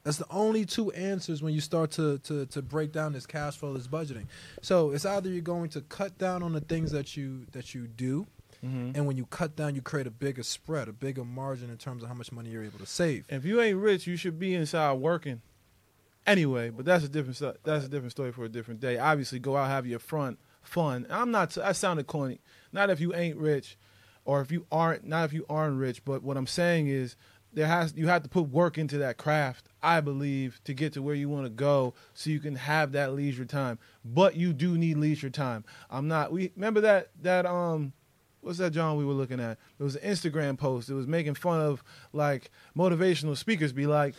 That's 0.05 0.17
the 0.17 0.27
only 0.29 0.65
two 0.65 0.91
answers 0.91 1.41
when 1.43 1.53
you 1.53 1.59
start 1.59 1.91
to, 1.91 2.19
to, 2.19 2.45
to 2.45 2.61
break 2.61 2.91
down 2.93 3.11
this 3.11 3.25
cash 3.25 3.57
flow, 3.57 3.73
this 3.73 3.87
budgeting. 3.87 4.27
So 4.61 4.91
it's 4.91 5.03
either 5.05 5.29
you're 5.29 5.41
going 5.41 5.69
to 5.71 5.81
cut 5.81 6.17
down 6.17 6.43
on 6.43 6.53
the 6.53 6.61
things 6.61 6.91
that 6.91 7.17
you 7.17 7.45
that 7.51 7.75
you 7.75 7.87
do, 7.87 8.27
Mm-hmm. 8.65 8.91
and 8.95 9.05
when 9.05 9.15
you 9.17 9.25
cut 9.27 9.55
down, 9.55 9.75
you 9.75 9.81
create 9.81 10.07
a 10.07 10.11
bigger 10.11 10.41
spread, 10.41 10.87
a 10.87 10.93
bigger 10.93 11.23
margin 11.25 11.69
in 11.69 11.77
terms 11.77 12.01
of 12.01 12.07
how 12.09 12.15
much 12.15 12.31
money 12.31 12.49
you're 12.49 12.63
able 12.63 12.79
to 12.79 12.85
save. 12.85 13.25
If 13.29 13.45
you 13.45 13.61
ain't 13.61 13.77
rich, 13.77 14.07
you 14.07 14.15
should 14.15 14.39
be 14.39 14.55
inside 14.55 14.93
working. 14.93 15.41
Anyway, 16.25 16.71
but 16.71 16.85
that's 16.85 17.03
a 17.03 17.09
different 17.09 17.39
that's 17.63 17.85
a 17.85 17.89
different 17.89 18.11
story 18.11 18.31
for 18.31 18.45
a 18.45 18.49
different 18.49 18.79
day. 18.79 18.97
Obviously, 18.97 19.37
go 19.39 19.55
out 19.57 19.67
have 19.69 19.85
your 19.85 19.99
front 19.99 20.39
fun. 20.63 21.05
I'm 21.11 21.29
not. 21.29 21.55
I 21.59 21.73
sounded 21.73 22.07
corny. 22.07 22.39
Not 22.71 22.89
if 22.89 22.99
you 22.99 23.13
ain't 23.13 23.37
rich, 23.37 23.77
or 24.23 24.41
if 24.41 24.51
you 24.51 24.65
aren't. 24.71 25.05
Not 25.05 25.25
if 25.25 25.33
you 25.33 25.45
aren't 25.47 25.77
rich. 25.77 26.03
But 26.03 26.23
what 26.23 26.35
I'm 26.35 26.47
saying 26.47 26.87
is, 26.87 27.15
there 27.55 27.67
has 27.67 27.93
you 27.95 28.07
have 28.07 28.23
to 28.23 28.29
put 28.29 28.49
work 28.49 28.77
into 28.77 28.97
that 28.99 29.17
craft. 29.17 29.69
I 29.81 30.01
believe 30.01 30.61
to 30.65 30.73
get 30.73 30.93
to 30.93 31.01
where 31.01 31.15
you 31.15 31.29
want 31.29 31.45
to 31.45 31.49
go, 31.49 31.93
so 32.13 32.29
you 32.29 32.39
can 32.39 32.55
have 32.55 32.91
that 32.91 33.13
leisure 33.13 33.45
time. 33.45 33.79
But 34.03 34.35
you 34.35 34.53
do 34.53 34.77
need 34.77 34.97
leisure 34.97 35.29
time. 35.29 35.65
I'm 35.89 36.07
not. 36.07 36.31
We 36.31 36.51
remember 36.55 36.81
that 36.81 37.09
that 37.23 37.45
um, 37.45 37.93
what's 38.45 38.59
that 38.59 38.71
John 38.71 38.95
we 38.95 39.03
were 39.05 39.13
looking 39.13 39.39
at? 39.39 39.57
It 39.79 39.83
was 39.83 39.95
an 39.95 40.09
Instagram 40.09 40.55
post. 40.57 40.89
It 40.89 40.93
was 40.93 41.07
making 41.07 41.33
fun 41.33 41.59
of 41.61 41.83
like 42.13 42.51
motivational 42.77 43.35
speakers. 43.35 43.73
Be 43.73 43.87
like, 43.87 44.13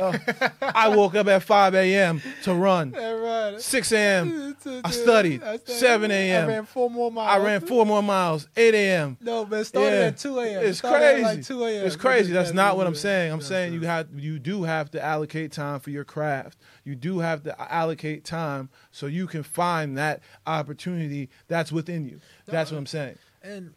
uh, 0.00 0.16
I 0.62 0.88
woke 0.88 1.16
up 1.16 1.26
at 1.26 1.42
5 1.42 1.74
a.m. 1.74 2.22
to 2.44 2.54
run. 2.54 2.92
right. 2.96 3.60
6 3.60 3.92
a.m. 3.92 4.56
I 4.84 4.90
studied. 4.90 5.42
7 5.64 6.10
a.m. 6.10 6.44
I 6.44 6.52
ran 6.52 6.64
four 6.64 6.88
more 6.88 7.10
miles. 7.10 7.28
I 7.28 7.44
ran 7.44 7.60
four 7.60 7.84
more 7.84 8.02
miles. 8.02 8.48
8 8.56 8.72
a.m. 8.74 9.18
No, 9.20 9.44
man, 9.44 9.60
it 9.60 9.64
started 9.64 9.96
Yeah. 9.96 10.06
at 10.06 10.18
2 10.18 10.38
a.m. 10.38 10.62
It 10.62 10.66
It's 10.68 10.80
crazy. 10.80 11.22
Like 11.22 11.42
2 11.44 11.64
a.m. 11.64 11.86
It's 11.86 11.96
crazy. 11.96 12.32
That's 12.32 12.52
not 12.52 12.76
what 12.76 12.86
I'm 12.86 12.94
saying. 12.94 13.32
I'm 13.32 13.40
saying 13.40 13.72
you 13.72 13.80
have 13.82 14.08
you 14.14 14.38
do 14.38 14.62
have 14.62 14.92
to 14.92 15.02
allocate 15.04 15.50
time 15.50 15.80
for 15.80 15.90
your 15.90 16.04
craft. 16.04 16.58
You 16.84 16.94
do 16.94 17.18
have 17.18 17.42
to 17.44 17.72
allocate 17.72 18.24
time 18.24 18.68
so 18.92 19.06
you 19.06 19.26
can 19.26 19.42
find 19.42 19.98
that 19.98 20.20
opportunity 20.46 21.30
that's 21.48 21.72
within 21.72 22.04
you. 22.08 22.20
That's 22.46 22.70
what 22.70 22.78
I'm 22.78 22.86
saying. 22.86 23.18
And 23.42 23.74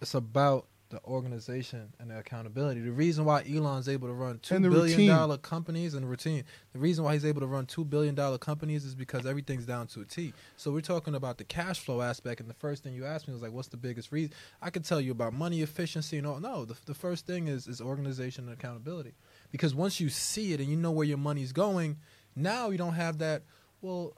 it's 0.00 0.14
about 0.14 0.66
the 0.90 1.02
organization 1.04 1.92
and 1.98 2.10
the 2.10 2.18
accountability. 2.18 2.80
The 2.80 2.92
reason 2.92 3.24
why 3.24 3.42
Elon's 3.42 3.88
able 3.88 4.06
to 4.06 4.14
run 4.14 4.38
two 4.38 4.60
billion 4.60 5.08
dollar 5.08 5.36
companies 5.36 5.94
and 5.94 6.04
the 6.04 6.06
routine. 6.06 6.44
The 6.72 6.78
reason 6.78 7.02
why 7.02 7.14
he's 7.14 7.24
able 7.24 7.40
to 7.40 7.46
run 7.46 7.66
two 7.66 7.84
billion 7.84 8.14
dollar 8.14 8.38
companies 8.38 8.84
is 8.84 8.94
because 8.94 9.26
everything's 9.26 9.66
down 9.66 9.88
to 9.88 10.02
a 10.02 10.04
T. 10.04 10.32
So 10.56 10.70
we're 10.70 10.82
talking 10.82 11.16
about 11.16 11.38
the 11.38 11.44
cash 11.44 11.80
flow 11.80 12.02
aspect, 12.02 12.40
and 12.40 12.48
the 12.48 12.54
first 12.54 12.84
thing 12.84 12.94
you 12.94 13.04
asked 13.04 13.26
me 13.26 13.34
was 13.34 13.42
like, 13.42 13.52
"What's 13.52 13.68
the 13.68 13.76
biggest 13.76 14.12
reason?" 14.12 14.32
I 14.62 14.70
could 14.70 14.84
tell 14.84 15.00
you 15.00 15.10
about 15.10 15.32
money 15.32 15.62
efficiency 15.62 16.18
and 16.18 16.26
all. 16.26 16.38
No, 16.38 16.64
the, 16.64 16.76
the 16.86 16.94
first 16.94 17.26
thing 17.26 17.48
is 17.48 17.66
is 17.66 17.80
organization 17.80 18.44
and 18.44 18.52
accountability. 18.52 19.14
Because 19.50 19.74
once 19.74 20.00
you 20.00 20.08
see 20.08 20.52
it 20.52 20.60
and 20.60 20.68
you 20.68 20.76
know 20.76 20.92
where 20.92 21.06
your 21.06 21.18
money's 21.18 21.52
going, 21.52 21.96
now 22.36 22.70
you 22.70 22.78
don't 22.78 22.94
have 22.94 23.18
that. 23.18 23.42
Well, 23.80 24.16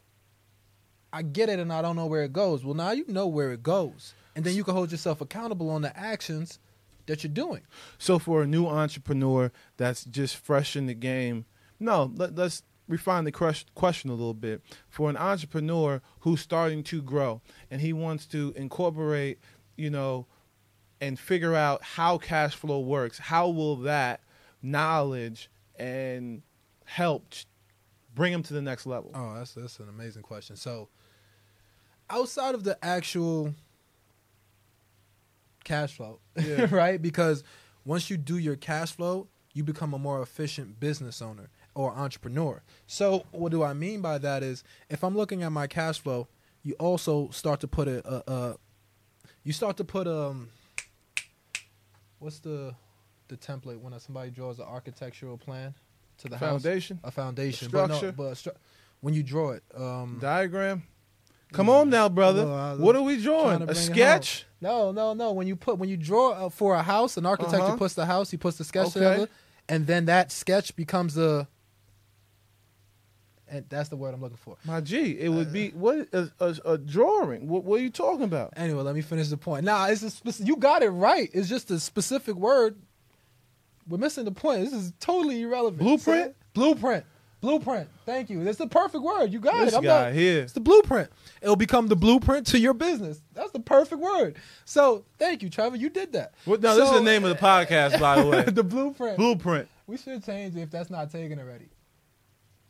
I 1.12 1.22
get 1.22 1.48
it 1.48 1.58
and 1.58 1.72
I 1.72 1.82
don't 1.82 1.96
know 1.96 2.06
where 2.06 2.22
it 2.22 2.32
goes. 2.32 2.64
Well, 2.64 2.74
now 2.74 2.90
you 2.90 3.04
know 3.08 3.26
where 3.26 3.52
it 3.52 3.62
goes. 3.62 4.14
And 4.36 4.44
then 4.44 4.54
you 4.54 4.64
can 4.64 4.74
hold 4.74 4.92
yourself 4.92 5.20
accountable 5.20 5.70
on 5.70 5.82
the 5.82 5.96
actions 5.98 6.58
that 7.06 7.24
you're 7.24 7.32
doing. 7.32 7.62
So 7.98 8.18
for 8.18 8.42
a 8.42 8.46
new 8.46 8.66
entrepreneur 8.66 9.50
that's 9.76 10.04
just 10.04 10.36
fresh 10.36 10.76
in 10.76 10.86
the 10.86 10.94
game, 10.94 11.46
no, 11.80 12.12
let, 12.14 12.38
us 12.38 12.62
refine 12.86 13.24
the 13.24 13.32
question 13.32 14.10
a 14.10 14.14
little 14.14 14.34
bit. 14.34 14.62
For 14.88 15.10
an 15.10 15.16
entrepreneur 15.16 16.02
who's 16.20 16.40
starting 16.40 16.82
to 16.84 17.02
grow 17.02 17.40
and 17.70 17.80
he 17.80 17.92
wants 17.92 18.26
to 18.26 18.52
incorporate, 18.56 19.38
you 19.76 19.90
know, 19.90 20.26
and 21.00 21.18
figure 21.18 21.54
out 21.54 21.82
how 21.82 22.18
cash 22.18 22.54
flow 22.54 22.80
works, 22.80 23.18
how 23.18 23.48
will 23.48 23.76
that 23.76 24.20
knowledge 24.62 25.50
and 25.76 26.42
help 26.84 27.32
bring 28.14 28.32
them 28.32 28.42
to 28.44 28.54
the 28.54 28.62
next 28.62 28.86
level? 28.86 29.10
Oh, 29.14 29.34
that's 29.34 29.54
that's 29.54 29.78
an 29.80 29.88
amazing 29.88 30.22
question. 30.22 30.56
So, 30.56 30.88
outside 32.10 32.54
of 32.54 32.64
the 32.64 32.82
actual 32.84 33.54
cash 35.64 35.94
flow, 35.96 36.20
Yeah. 36.36 36.66
right? 36.74 37.00
Because 37.00 37.44
once 37.84 38.10
you 38.10 38.16
do 38.16 38.38
your 38.38 38.56
cash 38.56 38.92
flow, 38.92 39.28
you 39.52 39.64
become 39.64 39.94
a 39.94 39.98
more 39.98 40.22
efficient 40.22 40.78
business 40.80 41.20
owner 41.22 41.48
or 41.74 41.92
entrepreneur. 41.92 42.62
So, 42.86 43.26
what 43.30 43.52
do 43.52 43.62
I 43.62 43.72
mean 43.74 44.00
by 44.00 44.18
that 44.18 44.42
is 44.42 44.64
if 44.88 45.02
I'm 45.04 45.16
looking 45.16 45.42
at 45.42 45.50
my 45.52 45.66
cash 45.66 45.98
flow, 46.00 46.28
you 46.62 46.74
also 46.74 47.30
start 47.30 47.60
to 47.60 47.68
put 47.68 47.88
a, 47.88 48.06
a, 48.06 48.32
a 48.32 48.56
you 49.44 49.52
start 49.52 49.76
to 49.78 49.84
put 49.84 50.06
um 50.06 50.48
what's 52.18 52.40
the 52.40 52.74
the 53.28 53.36
template 53.36 53.78
when 53.80 53.98
somebody 54.00 54.30
draws 54.30 54.58
an 54.58 54.64
architectural 54.66 55.38
plan 55.38 55.74
to 56.18 56.28
the 56.28 56.36
house 56.36 56.62
Foundation, 56.62 57.00
a 57.04 57.10
foundation 57.10 57.68
Structure. 57.68 58.12
but 58.12 58.22
no, 58.24 58.30
but 58.30 58.34
stru- 58.34 58.56
when 59.00 59.14
you 59.14 59.22
draw 59.22 59.52
it 59.52 59.62
um 59.76 60.18
diagram. 60.20 60.82
Come 61.52 61.70
on 61.70 61.88
now, 61.88 62.10
brother. 62.10 62.44
What 62.76 62.94
are 62.94 63.02
we 63.02 63.22
drawing? 63.22 63.62
A 63.62 63.74
sketch? 63.74 64.44
no 64.60 64.90
no 64.92 65.14
no 65.14 65.32
when 65.32 65.46
you 65.46 65.54
put 65.56 65.78
when 65.78 65.88
you 65.88 65.96
draw 65.96 66.32
uh, 66.32 66.48
for 66.50 66.74
a 66.74 66.82
house 66.82 67.16
an 67.16 67.24
architect 67.24 67.62
Uh-huh. 67.62 67.76
puts 67.76 67.94
the 67.94 68.04
house 68.06 68.30
he 68.30 68.36
puts 68.36 68.58
the 68.58 68.64
sketch 68.64 68.88
Okay. 68.88 68.94
together 69.00 69.28
and 69.68 69.86
then 69.86 70.06
that 70.06 70.32
sketch 70.32 70.74
becomes 70.74 71.16
a 71.16 71.46
and 73.48 73.64
that's 73.68 73.88
the 73.88 73.96
word 73.96 74.12
i'm 74.14 74.20
looking 74.20 74.36
for 74.36 74.56
My 74.64 74.80
G, 74.80 75.18
it 75.18 75.28
would 75.28 75.52
be 75.52 75.68
what 75.70 76.08
a, 76.12 76.30
a, 76.40 76.56
a 76.72 76.78
drawing. 76.78 77.48
What, 77.48 77.64
what 77.64 77.80
are 77.80 77.82
you 77.82 77.90
talking 77.90 78.24
about? 78.24 78.52
Anyway, 78.56 78.82
let 78.82 78.94
me 78.94 79.00
finish 79.00 79.28
the 79.28 79.36
point. 79.36 79.64
Nah, 79.64 79.86
it's 79.86 80.02
a 80.02 80.44
you 80.44 80.56
got 80.56 80.82
it 80.82 80.90
right. 80.90 81.30
It's 81.32 81.48
just 81.48 81.70
a 81.70 81.78
specific 81.80 82.34
word. 82.34 82.76
We're 83.88 83.98
missing 83.98 84.24
the 84.24 84.32
point. 84.32 84.64
This 84.64 84.72
is 84.72 84.92
totally 85.00 85.42
irrelevant. 85.42 85.78
Blueprint? 85.78 86.34
Blueprint. 86.54 87.04
Blueprint. 87.40 87.88
Thank 88.04 88.30
you. 88.30 88.42
That's 88.42 88.58
the 88.58 88.66
perfect 88.66 89.02
word. 89.02 89.32
You 89.32 89.38
got 89.38 89.64
This 89.64 89.72
it. 89.72 89.76
I'm 89.76 89.84
guy 89.84 90.06
not, 90.06 90.12
here. 90.12 90.42
It's 90.42 90.52
the 90.54 90.60
blueprint. 90.60 91.08
It'll 91.40 91.54
become 91.54 91.86
the 91.86 91.94
blueprint 91.94 92.48
to 92.48 92.58
your 92.58 92.74
business. 92.74 93.20
That's 93.32 93.52
the 93.52 93.60
perfect 93.60 94.00
word. 94.00 94.36
So 94.64 95.04
thank 95.18 95.42
you, 95.42 95.48
Trevor. 95.48 95.76
You 95.76 95.88
did 95.88 96.12
that. 96.14 96.34
Well, 96.46 96.58
no, 96.58 96.74
this 96.74 96.88
is 96.88 96.94
the 96.94 97.02
name 97.02 97.24
of 97.24 97.30
the 97.30 97.36
podcast, 97.36 98.00
by 98.00 98.20
the 98.20 98.26
way. 98.28 98.42
the 98.46 98.64
blueprint. 98.64 99.16
Blueprint. 99.16 99.68
we 99.86 99.96
should 99.96 100.24
change 100.24 100.56
it 100.56 100.62
if 100.62 100.70
that's 100.70 100.90
not 100.90 101.12
taken 101.12 101.38
already. 101.38 101.68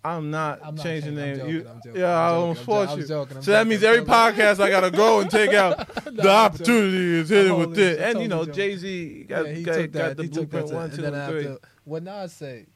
I'm 0.05 0.31
not 0.31 0.61
I'm 0.63 0.75
not 0.77 0.83
changing 0.83 1.17
the 1.17 1.23
I'm 1.31 1.37
joking, 1.37 1.55
You- 1.55 1.69
I'm 1.69 1.81
joking, 1.85 2.01
yeah, 2.01 2.19
I'm 2.19 2.25
I 2.25 2.29
joking, 2.29 2.41
almost 2.41 2.61
I'm 2.61 2.67
fought 2.67 2.89
joking, 2.89 2.97
you. 2.99 3.03
I'm 3.03 3.09
joking, 3.09 3.37
I'm 3.39 3.43
so 3.43 3.51
that 3.51 3.67
means 3.67 3.83
every 3.83 4.05
podcast 4.05 4.61
I 4.61 4.71
gotta 4.71 4.91
go 4.91 5.21
and 5.21 5.31
take 5.31 5.53
out 5.53 6.07
No, 6.07 6.11
the 6.23 6.31
opportunity 6.31 7.15
is 7.21 7.29
hit 7.29 7.47
it 7.47 7.53
with 7.53 7.75
this. 7.75 7.99
And 7.99 8.23
you 8.23 8.29
know. 8.29 8.45
Jay 8.45 8.77
Z 8.77 9.25
got, 9.29 9.47
yeah, 9.47 9.53
he 9.53 9.63
got, 9.63 9.93
got 9.93 10.17
the 10.17 10.23
he 10.23 10.29
blueprint 10.29 10.73
one, 10.73 10.91
two, 10.91 11.05
and 11.05 11.31
three. 11.31 11.57
what 11.85 12.03
Nas 12.03 12.33
say? 12.33 12.67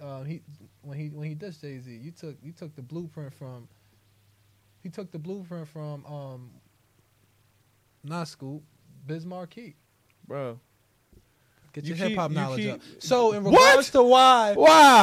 Um, 0.00 0.24
he 0.24 0.42
when 0.82 0.96
he 0.98 1.08
when 1.08 1.28
he 1.28 1.34
dissed 1.34 1.60
Jay 1.60 1.78
Z, 1.80 1.90
you 1.90 2.12
took 2.12 2.36
you 2.42 2.52
took 2.52 2.74
the 2.76 2.82
blueprint 2.82 3.34
from. 3.34 3.68
He 4.80 4.88
took 4.88 5.10
the 5.10 5.18
blueprint 5.18 5.66
from 5.68 6.06
um. 6.06 6.50
Not 8.04 8.28
Scoop, 8.28 8.62
Biz 9.06 9.26
Markie. 9.26 9.74
Bro. 10.26 10.60
Get 11.72 11.84
You 11.84 11.94
your 11.94 12.08
hip 12.08 12.18
hop 12.18 12.30
knowledge 12.30 12.60
keep- 12.62 12.72
up. 12.74 12.80
So 12.98 13.32
in 13.32 13.44
What? 13.44 13.52
regards 13.52 13.90
to 13.90 14.02
why, 14.02 14.52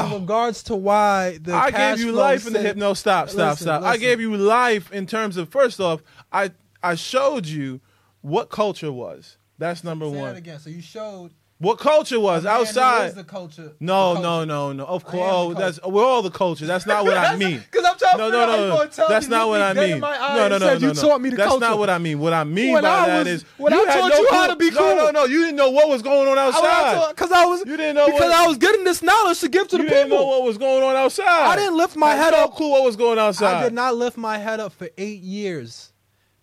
in 0.07 0.13
regards 0.21 0.63
to 0.63 0.75
why 0.75 1.37
the 1.41 1.53
I 1.53 1.71
gave 1.71 1.99
you 1.99 2.11
life 2.11 2.47
in 2.47 2.53
the 2.53 2.59
said- 2.59 2.65
hip. 2.65 2.77
No, 2.77 2.93
stop, 2.93 3.29
stop, 3.29 3.51
Listen, 3.51 3.65
stop. 3.65 3.83
I 3.83 3.97
gave 3.97 4.19
you 4.19 4.35
life 4.35 4.91
in 4.91 5.05
terms 5.05 5.37
of 5.37 5.49
first 5.49 5.79
off, 5.79 6.01
I 6.31 6.51
I 6.83 6.95
showed 6.95 7.45
you 7.45 7.81
what 8.21 8.49
culture 8.49 8.91
was. 8.91 9.37
That's 9.57 9.83
number 9.83 10.05
Say 10.07 10.13
that 10.15 10.19
one. 10.21 10.35
again. 10.35 10.59
So 10.59 10.69
you 10.69 10.81
showed 10.81 11.31
What 11.57 11.79
culture 11.79 12.19
was 12.19 12.43
a 12.43 12.47
man 12.47 12.55
who 12.57 12.61
is 12.63 12.69
outside. 12.77 13.15
the 13.15 13.23
culture. 13.23 13.71
No, 13.79 14.15
the 14.15 14.19
no, 14.19 14.25
culture. 14.27 14.45
no, 14.47 14.73
no. 14.73 14.85
Of 14.87 15.05
course, 15.05 15.23
oh, 15.31 15.53
that's 15.53 15.79
we're 15.85 16.03
all 16.03 16.21
the 16.21 16.29
culture. 16.29 16.65
That's 16.65 16.85
not 16.85 17.05
what 17.05 17.15
I 17.17 17.35
mean. 17.37 17.59
Because 17.71 17.85
I'm 17.85 17.97
trying 17.97 18.17
No, 18.17 18.29
to 18.29 18.37
no, 18.37 18.41
figure 18.41 18.43
out 18.43 18.49
how 18.49 18.55
you 18.65 18.67
no, 18.69 18.75
gonna 18.77 18.89
tell 18.89 19.07
That's 19.07 19.27
not 19.29 19.47
what 19.47 19.61
I 19.61 19.73
mean. 19.73 19.99
my 20.01 20.17
No, 20.35 20.47
no, 20.49 20.57
no, 20.57 20.59
said 20.67 20.81
no, 20.81 20.87
you 20.89 20.93
taught 20.93 21.21
me 21.21 21.29
the 21.29 21.37
That's 21.37 21.47
culture. 21.47 21.65
not 21.65 21.79
what 21.79 21.89
I 21.89 21.97
mean. 21.97 22.19
What 22.19 22.33
I 22.33 22.43
mean 22.43 22.73
When 22.73 22.83
by 22.83 22.89
I 22.89 23.07
that 23.07 23.19
was- 23.19 23.27
is 23.29 23.45
when 23.55 23.71
you 23.71 23.81
I 23.81 23.85
taught 23.85 24.09
no 24.09 24.17
you 24.19 24.27
how 24.31 24.47
to 24.47 24.55
be 24.57 24.69
No, 24.71 24.95
no, 24.95 25.11
no. 25.11 25.23
You 25.23 25.39
didn't 25.45 25.55
know 25.55 25.69
what 25.69 25.87
was 25.87 26.01
going 26.01 26.27
on 26.27 26.37
outside. 26.37 27.07
Because 27.15 27.31
I 27.31 27.45
was 27.45 27.59
You 27.65 27.77
didn't 27.77 27.95
know 27.95 28.05
because 28.07 28.19
what- 28.19 28.31
I 28.33 28.47
was 28.47 28.57
getting 28.57 28.83
this 28.83 29.01
knowledge 29.01 29.39
to 29.39 29.47
give 29.47 29.69
to 29.69 29.77
the 29.77 29.83
people. 29.83 29.85
You 29.85 29.89
the 29.89 29.95
didn't 29.95 30.09
know 30.09 30.15
people. 30.17 30.29
what 30.31 30.43
was 30.43 30.57
going 30.57 30.83
on 30.83 30.95
outside. 30.97 31.25
I 31.25 31.55
didn't 31.55 31.77
lift 31.77 31.95
my 31.95 32.15
Had 32.15 32.17
head 32.25 32.31
no 32.31 32.43
up. 32.43 32.55
clue 32.55 32.69
what 32.71 32.83
was 32.83 32.97
going 32.97 33.17
outside. 33.17 33.55
I 33.55 33.63
did 33.63 33.73
not 33.73 33.95
lift 33.95 34.17
my 34.17 34.39
head 34.39 34.59
up 34.59 34.73
for 34.73 34.89
eight 34.97 35.21
years. 35.21 35.93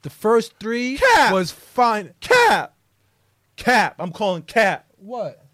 The 0.00 0.10
first 0.10 0.54
three 0.58 0.96
Cap. 0.96 1.34
was 1.34 1.50
fine. 1.50 2.14
Cap. 2.20 2.72
Cap. 3.56 3.96
I'm 3.98 4.10
calling 4.10 4.40
cap. 4.42 4.86
What? 5.02 5.44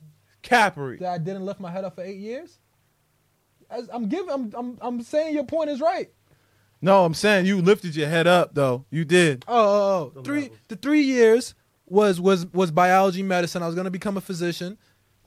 Cappery. 0.43 0.99
That 0.99 1.13
I 1.13 1.19
didn't 1.19 1.45
lift 1.47 1.59
my 1.59 1.71
head 1.71 1.85
up 1.85 1.95
for 1.95 2.03
eight 2.03 2.19
years? 2.19 2.59
As 3.71 3.89
I'm 3.93 4.09
giving, 4.09 4.31
I'm, 4.31 4.53
I'm, 4.57 4.79
I'm 4.81 5.03
saying 5.03 5.35
your 5.35 5.45
point 5.45 5.71
is 5.71 5.81
right. 5.81 6.11
No, 6.81 7.05
I'm 7.05 7.15
saying 7.15 7.47
you 7.47 7.61
lifted 7.61 7.97
your 7.97 8.09
head 8.09 8.27
up 8.27 8.55
though. 8.55 8.85
You 8.91 9.05
did. 9.05 9.45
Oh, 9.49 9.55
oh, 9.57 10.13
oh. 10.17 10.23
three. 10.23 10.51
The 10.69 10.77
three 10.77 11.01
years 11.01 11.55
was 11.87 12.21
was 12.21 12.47
was 12.53 12.71
biology, 12.71 13.23
medicine. 13.23 13.63
I 13.63 13.67
was 13.67 13.75
going 13.75 13.87
to 13.87 13.91
become 13.91 14.17
a 14.17 14.21
physician. 14.21 14.79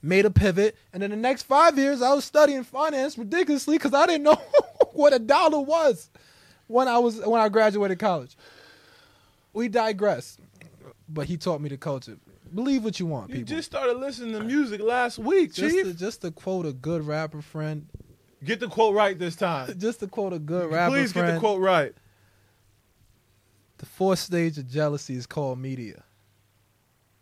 Made 0.04 0.24
a 0.24 0.30
pivot, 0.30 0.76
and 0.92 1.02
then 1.02 1.10
the 1.10 1.16
next 1.16 1.44
five 1.44 1.78
years, 1.78 2.02
I 2.02 2.12
was 2.12 2.24
studying 2.24 2.64
finance 2.64 3.16
ridiculously 3.16 3.76
because 3.76 3.94
I 3.94 4.06
didn't 4.06 4.22
know 4.24 4.40
what 4.92 5.12
a 5.12 5.18
dollar 5.18 5.60
was 5.60 6.10
when 6.66 6.88
I 6.88 6.98
was 6.98 7.20
when 7.20 7.40
I 7.40 7.48
graduated 7.48 7.98
college. 7.98 8.36
We 9.52 9.68
digress, 9.68 10.38
but 11.08 11.26
he 11.26 11.36
taught 11.36 11.60
me 11.60 11.68
the 11.68 11.76
culture. 11.76 12.16
Believe 12.54 12.84
what 12.84 13.00
you 13.00 13.06
want, 13.06 13.30
You 13.30 13.36
people. 13.36 13.56
just 13.56 13.70
started 13.70 13.96
listening 13.98 14.32
to 14.32 14.44
music 14.44 14.80
last 14.80 15.18
week, 15.18 15.54
just 15.54 15.74
Chief. 15.74 15.84
to, 15.84 15.94
just 15.94 16.20
to 16.22 16.30
quote 16.30 16.66
a 16.66 16.72
good 16.72 17.06
rapper 17.06 17.40
friend, 17.40 17.86
Get 18.44 18.58
the 18.60 18.68
quote 18.68 18.94
right 18.94 19.18
this 19.18 19.36
time. 19.36 19.72
just 19.78 20.00
to 20.00 20.08
quote 20.08 20.32
a 20.32 20.38
good 20.38 20.64
rapper 20.70 20.90
friend. 20.90 20.92
Please 20.94 21.12
friend. 21.12 21.28
get 21.28 21.34
the 21.34 21.40
quote 21.40 21.60
right. 21.60 21.94
The 23.78 23.86
fourth 23.86 24.18
stage 24.18 24.58
of 24.58 24.68
jealousy 24.68 25.14
is 25.14 25.26
called 25.26 25.58
media. 25.58 26.02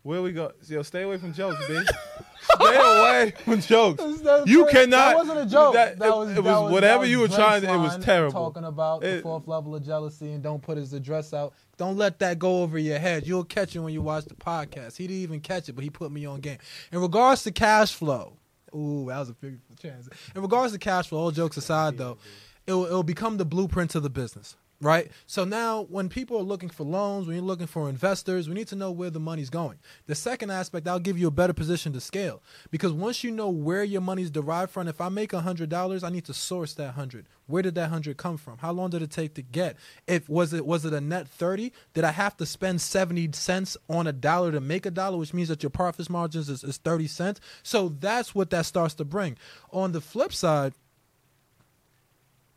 Where 0.02 0.22
we 0.22 0.32
go? 0.32 0.52
Yo, 0.66 0.82
stay 0.82 1.02
away 1.02 1.18
from 1.18 1.34
jokes, 1.34 1.62
bitch. 1.66 1.86
stay 2.42 2.76
away 3.22 3.30
from 3.44 3.60
jokes. 3.60 4.02
You 4.46 4.64
that- 4.64 4.70
cannot- 4.70 4.90
That 4.90 5.16
wasn't 5.16 5.38
a 5.40 5.46
joke. 5.46 5.74
that- 5.74 5.98
That, 5.98 6.08
it- 6.08 6.16
was, 6.16 6.30
it 6.30 6.42
was 6.44 6.62
was 6.62 6.72
whatever 6.72 7.04
that 7.04 7.10
you 7.10 7.20
were 7.20 7.28
trying 7.28 7.62
to- 7.62 7.72
it 7.72 7.76
was 7.78 7.98
terrible. 8.04 8.32
Talking 8.32 8.64
about 8.64 9.00
the 9.02 9.20
fourth 9.22 9.46
level 9.48 9.74
of 9.74 9.84
jealousy 9.84 10.32
and 10.32 10.42
don't 10.42 10.62
put 10.62 10.76
his 10.78 10.92
address 10.92 11.32
out. 11.34 11.52
Don't 11.76 11.96
let 11.96 12.18
that 12.18 12.38
go 12.38 12.62
over 12.62 12.78
your 12.78 12.98
head. 12.98 13.26
You'll 13.26 13.44
catch 13.44 13.74
it 13.74 13.80
when 13.80 13.92
you 13.94 14.02
watch 14.02 14.26
the 14.26 14.34
podcast. 14.34 14.96
He 14.96 15.06
didn't 15.06 15.22
even 15.22 15.40
catch 15.40 15.68
it, 15.68 15.72
but 15.72 15.82
he 15.84 15.90
put 15.90 16.12
me 16.12 16.26
on 16.26 16.40
game. 16.40 16.58
In 16.92 16.98
regards 17.00 17.42
to 17.44 17.50
cash 17.52 17.94
flow, 17.94 18.34
ooh, 18.74 19.06
that 19.08 19.18
was 19.18 19.30
a 19.30 19.34
beautiful 19.34 19.76
chance. 19.76 20.08
In 20.34 20.42
regards 20.42 20.72
to 20.74 20.78
cash 20.78 21.08
flow, 21.08 21.20
all 21.20 21.30
jokes 21.30 21.56
aside, 21.56 21.96
though, 21.96 22.18
it 22.66 22.72
will, 22.74 22.86
it 22.86 22.92
will 22.92 23.02
become 23.02 23.36
the 23.38 23.44
blueprint 23.46 23.90
to 23.92 24.00
the 24.00 24.10
business. 24.10 24.56
Right? 24.80 25.10
So 25.26 25.44
now, 25.44 25.82
when 25.90 26.08
people 26.08 26.38
are 26.38 26.42
looking 26.42 26.70
for 26.70 26.84
loans, 26.84 27.26
when 27.26 27.36
you're 27.36 27.44
looking 27.44 27.66
for 27.66 27.88
investors, 27.88 28.48
we 28.48 28.54
need 28.54 28.68
to 28.68 28.76
know 28.76 28.90
where 28.90 29.10
the 29.10 29.20
money's 29.20 29.50
going. 29.50 29.78
The 30.06 30.14
second 30.14 30.50
aspect, 30.50 30.88
I'll 30.88 30.98
give 30.98 31.18
you 31.18 31.28
a 31.28 31.32
better 31.32 31.52
position 31.52 31.92
to 31.92 32.00
scale 32.00 32.42
because 32.70 32.92
once 32.92 33.22
you 33.22 33.30
know 33.30 33.50
where 33.50 33.84
your 33.84 34.00
money's 34.00 34.30
derived 34.30 34.70
from, 34.72 34.88
if 34.88 35.00
I 35.00 35.08
make 35.08 35.32
hundred 35.32 35.68
dollars, 35.68 36.02
I 36.02 36.10
need 36.10 36.24
to 36.26 36.34
source 36.34 36.74
that 36.74 36.92
hundred. 36.92 37.26
Where 37.46 37.62
did 37.62 37.74
that 37.74 37.90
hundred 37.90 38.16
come 38.16 38.36
from? 38.36 38.58
How 38.58 38.72
long 38.72 38.90
did 38.90 39.02
it 39.02 39.10
take 39.10 39.34
to 39.34 39.42
get? 39.42 39.76
If 40.06 40.28
was 40.28 40.52
it 40.52 40.64
was 40.64 40.84
it 40.84 40.92
a 40.92 41.00
net 41.00 41.28
thirty? 41.28 41.72
Did 41.94 42.04
I 42.04 42.12
have 42.12 42.36
to 42.38 42.46
spend 42.46 42.80
seventy 42.80 43.28
cents 43.32 43.76
on 43.88 44.06
a 44.06 44.12
dollar 44.12 44.52
to 44.52 44.60
make 44.60 44.86
a 44.86 44.90
dollar, 44.90 45.18
which 45.18 45.34
means 45.34 45.48
that 45.48 45.62
your 45.62 45.70
profit 45.70 46.08
margins 46.08 46.48
is, 46.48 46.64
is 46.64 46.78
thirty 46.78 47.06
cents? 47.06 47.40
So 47.62 47.90
that's 48.00 48.34
what 48.34 48.50
that 48.50 48.66
starts 48.66 48.94
to 48.94 49.04
bring. 49.04 49.36
On 49.72 49.92
the 49.92 50.00
flip 50.00 50.32
side, 50.32 50.72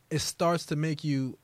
it 0.09 0.19
starts 0.19 0.65
to 0.67 0.75
make 0.75 1.03
you 1.03 1.37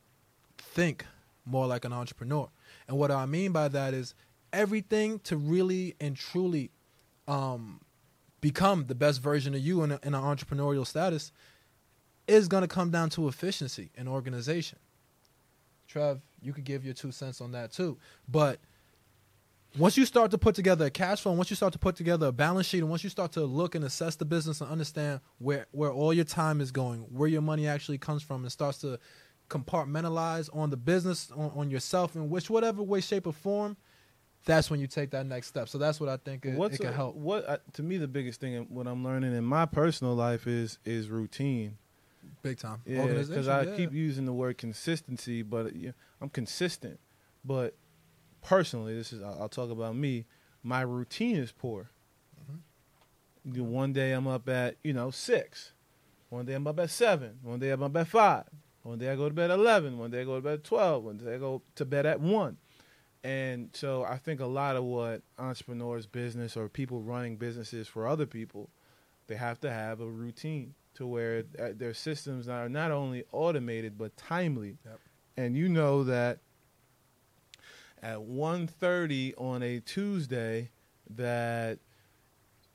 think 0.74 1.06
more 1.46 1.68
like 1.68 1.86
an 1.86 1.94
entrepreneur. 1.94 2.48
And 2.88 2.98
what 2.98 3.12
I 3.12 3.26
mean 3.26 3.52
by 3.52 3.68
that 3.70 3.94
is 3.94 4.14
everything 4.54 5.20
to 5.20 5.38
really 5.38 5.96
and 6.00 6.16
truly 6.16 6.72
um, 7.28 7.82
become 8.42 8.86
the 8.88 8.96
best 8.96 9.22
version 9.22 9.54
of 9.54 9.62
you 9.62 9.84
in, 9.84 9.92
a, 9.92 10.00
in 10.04 10.14
an 10.14 10.22
entrepreneurial 10.22 10.86
status 10.86 11.32
is 12.28 12.48
going 12.48 12.62
to 12.62 12.68
come 12.68 12.92
down 12.92 13.10
to 13.10 13.28
efficiency 13.28 13.90
and 13.98 14.08
organization. 14.08 14.78
Trev, 15.88 16.22
you 16.42 16.54
could 16.54 16.64
give 16.64 16.86
your 16.86 16.94
two 16.94 17.12
cents 17.12 17.42
on 17.42 17.52
that 17.54 17.72
too. 17.72 17.98
But 18.28 18.60
once 19.78 19.98
you 19.98 20.06
start 20.06 20.32
to 20.32 20.38
put 20.38 20.56
together 20.56 20.86
a 20.86 20.90
cash 20.90 21.22
flow, 21.22 21.34
once 21.34 21.50
you 21.50 21.56
start 21.56 21.74
to 21.74 21.80
put 21.80 21.96
together 21.96 22.28
a 22.28 22.32
balance 22.32 22.68
sheet, 22.68 22.80
and 22.80 22.90
once 22.90 23.04
you 23.04 23.10
start 23.10 23.32
to 23.34 23.42
look 23.42 23.76
and 23.76 23.84
assess 23.84 24.16
the 24.16 24.26
business 24.26 24.62
and 24.62 24.70
understand 24.70 25.20
where 25.40 25.68
where 25.72 25.92
all 25.92 26.14
your 26.14 26.26
time 26.26 26.62
is 26.62 26.72
going, 26.72 27.02
where 27.02 27.30
your 27.30 27.42
money 27.42 27.68
actually 27.68 27.98
comes 27.98 28.24
from, 28.24 28.44
and 28.44 28.52
starts 28.52 28.80
to 28.80 29.00
compartmentalize 29.50 30.50
on 30.56 30.70
the 30.70 30.78
business, 30.78 31.32
on, 31.36 31.52
on 31.56 31.72
yourself, 31.72 32.16
in 32.16 32.30
which 32.30 32.50
whatever 32.50 32.82
way, 32.84 33.02
shape, 33.02 33.28
or 33.28 33.34
form, 33.34 33.76
that's 34.46 34.70
when 34.70 34.80
you 34.80 34.88
take 34.88 35.12
that 35.12 35.26
next 35.26 35.48
step. 35.48 35.68
So 35.70 35.78
that's 35.78 36.00
what 36.00 36.10
I 36.10 36.18
think 36.18 36.46
it, 36.46 36.56
What's 36.56 36.76
it 36.76 36.80
can 36.80 36.88
a- 36.88 36.94
help. 36.94 37.16
What 37.16 37.48
uh, 37.48 37.58
to 37.74 37.84
me 37.84 37.98
the 37.98 38.08
biggest 38.08 38.40
thing, 38.40 38.56
and 38.56 38.70
what 38.70 38.88
I'm 38.88 39.04
learning 39.04 39.36
in 39.36 39.44
my 39.44 39.66
personal 39.66 40.16
life 40.16 40.48
is 40.48 40.80
is 40.86 41.10
routine. 41.10 41.78
Big 42.42 42.60
time. 42.60 42.82
Yeah, 42.86 43.06
because 43.06 43.48
I 43.48 43.64
yeah. 43.64 43.76
keep 43.76 43.94
using 43.94 44.26
the 44.26 44.34
word 44.34 44.58
consistency, 44.58 45.42
but 45.42 45.68
uh, 45.68 45.92
I'm 46.22 46.30
consistent. 46.30 47.00
But 47.44 47.76
personally, 48.42 48.96
this 48.96 49.12
is 49.12 49.22
I'll, 49.22 49.38
I'll 49.42 49.50
talk 49.50 49.72
about 49.72 49.96
me. 49.96 50.26
My 50.64 50.82
routine 50.82 51.36
is 51.38 51.52
poor. 51.52 51.90
Mm-hmm. 52.52 53.66
One 53.66 53.94
day 53.94 54.12
I'm 54.12 54.28
up 54.28 54.48
at 54.48 54.76
you 54.84 54.94
know 54.94 55.12
six, 55.12 55.74
one 56.30 56.46
day 56.46 56.54
I'm 56.54 56.68
up 56.68 56.80
at 56.80 56.90
seven, 56.90 57.40
one 57.42 57.60
day 57.60 57.72
I'm 57.72 57.84
up 57.84 57.96
at 57.98 58.08
five, 58.08 58.46
one 58.84 59.00
day 59.00 59.10
I 59.10 59.16
go 59.16 59.28
to 59.28 59.36
bed 59.36 59.52
at 59.52 59.60
11. 59.60 59.98
One 59.98 60.12
day 60.12 60.22
I 60.22 60.24
go 60.24 60.36
to 60.36 60.42
bed 60.42 60.54
at 60.54 60.64
12. 60.64 61.04
One 61.04 61.18
day 61.18 61.36
I 61.36 61.38
go 61.38 61.62
to 61.76 61.86
bed 61.86 62.06
at 62.06 62.20
one. 62.20 62.58
And 63.24 63.70
so 63.74 64.04
I 64.04 64.18
think 64.18 64.40
a 64.40 64.46
lot 64.46 64.76
of 64.76 64.84
what 64.84 65.22
entrepreneurs, 65.38 66.06
business, 66.06 66.56
or 66.56 66.70
people 66.70 67.02
running 67.02 67.36
businesses 67.36 67.88
for 67.88 68.08
other 68.08 68.26
people, 68.26 68.70
they 69.28 69.36
have 69.36 69.60
to 69.62 69.72
have 69.72 70.00
a 70.00 70.08
routine 70.08 70.74
to 70.96 71.06
where 71.06 71.44
uh, 71.60 71.70
their 71.76 71.94
systems 71.94 72.48
are 72.48 72.70
not 72.70 72.92
only 72.92 73.24
automated 73.32 73.98
but 73.98 74.16
timely. 74.16 74.78
Yep. 74.86 75.00
And 75.38 75.56
you 75.58 75.68
know 75.70 76.04
that 76.06 76.40
at 78.02 78.20
1.30 78.20 79.34
on 79.38 79.64
a 79.64 79.80
Tuesday 79.82 80.70
that 81.10 81.80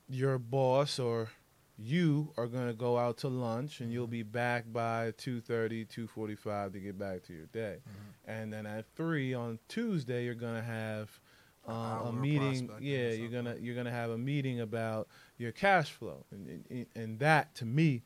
your 0.07 0.37
boss 0.37 0.99
or 0.99 1.29
you 1.77 2.31
are 2.37 2.47
going 2.47 2.67
to 2.67 2.73
go 2.73 2.97
out 2.97 3.17
to 3.17 3.27
lunch 3.27 3.81
and 3.81 3.91
you'll 3.91 4.07
be 4.07 4.23
back 4.23 4.63
by 4.71 5.11
2.30 5.17 5.87
2.45 5.87 6.73
to 6.73 6.79
get 6.79 6.97
back 6.97 7.21
to 7.23 7.33
your 7.33 7.47
day. 7.47 7.77
Mm-hmm. 7.81 8.31
and 8.31 8.53
then 8.53 8.65
at 8.65 8.85
3 8.95 9.33
on 9.33 9.59
tuesday 9.67 10.23
you're 10.23 10.35
going 10.35 10.55
to 10.55 10.61
have 10.63 11.19
uh, 11.67 11.71
a 12.05 12.13
meeting 12.13 12.69
yeah 12.79 13.09
you're 13.09 13.27
going 13.29 13.43
to 13.45 13.59
you're 13.59 13.73
going 13.73 13.87
to 13.87 13.91
have 13.91 14.11
a 14.11 14.17
meeting 14.17 14.61
about 14.61 15.07
your 15.37 15.51
cash 15.51 15.91
flow. 15.91 16.23
And, 16.31 16.63
and, 16.69 16.85
and 16.95 17.19
that 17.19 17.55
to 17.55 17.65
me 17.65 18.03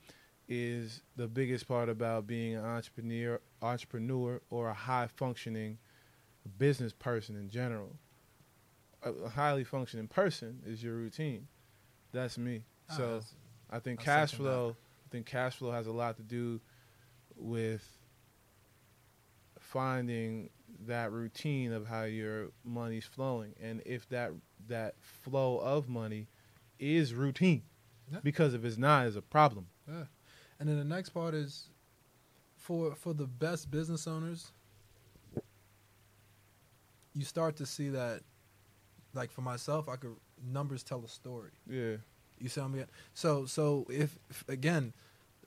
is 0.47 1.01
the 1.15 1.27
biggest 1.27 1.67
part 1.67 1.89
about 1.89 2.25
being 2.25 2.55
an 2.55 2.65
entrepreneur 2.65 3.39
entrepreneur 3.61 4.41
or 4.49 4.69
a 4.69 4.73
high 4.73 5.07
functioning 5.15 5.77
business 6.57 6.91
person 6.93 7.35
in 7.35 7.49
general. 7.49 7.95
A, 9.03 9.11
a 9.11 9.29
highly 9.29 9.63
functioning 9.63 10.07
person 10.07 10.61
is 10.65 10.81
your 10.83 10.95
routine. 10.95 11.47
That's 12.13 12.38
me. 12.38 12.63
Ah, 12.89 12.93
so 12.93 13.03
that's- 13.07 13.35
I 13.69 13.79
think 13.79 14.01
I 14.01 14.03
cash 14.03 14.31
second 14.31 14.46
that. 14.46 14.51
flow. 14.51 14.75
I 15.05 15.09
think 15.11 15.25
cash 15.25 15.55
flow 15.57 15.72
has 15.72 15.87
a 15.87 15.91
lot 15.91 16.17
to 16.17 16.24
do 16.24 16.59
with 17.35 17.85
finding 19.59 20.50
that 20.85 21.11
routine 21.11 21.72
of 21.74 21.87
how 21.87 22.03
your 22.03 22.50
money's 22.63 23.05
flowing, 23.05 23.53
and 23.61 23.81
if 23.85 24.07
that 24.09 24.31
that 24.67 24.96
flow 25.01 25.57
of 25.59 25.87
money 25.89 26.27
is 26.79 27.13
routine, 27.13 27.63
Yeah. 28.11 28.20
because 28.24 28.53
if 28.53 28.63
it's 28.63 28.77
not, 28.77 29.07
it's 29.07 29.15
a 29.15 29.22
problem. 29.22 29.67
Yeah. 29.87 30.05
And 30.59 30.67
then 30.70 30.77
the 30.77 30.83
next 30.83 31.09
part 31.09 31.33
is 31.33 31.70
for 32.55 32.96
for 32.96 33.13
the 33.13 33.27
best 33.27 33.72
business 33.72 34.07
owners, 34.07 34.51
you 37.13 37.24
start 37.25 37.55
to 37.57 37.65
see 37.65 37.89
that 37.89 38.22
like 39.13 39.31
for 39.31 39.41
myself, 39.41 39.89
I 39.89 39.96
could 39.96 40.15
numbers 40.44 40.83
tell 40.83 41.03
a 41.03 41.07
story. 41.07 41.51
Yeah, 41.67 41.98
You 42.39 42.49
see 42.49 42.61
what 42.61 42.67
I 42.67 42.69
mean? 42.71 42.85
So 43.13 43.45
so 43.45 43.85
if, 43.89 44.17
if 44.29 44.47
again, 44.47 44.93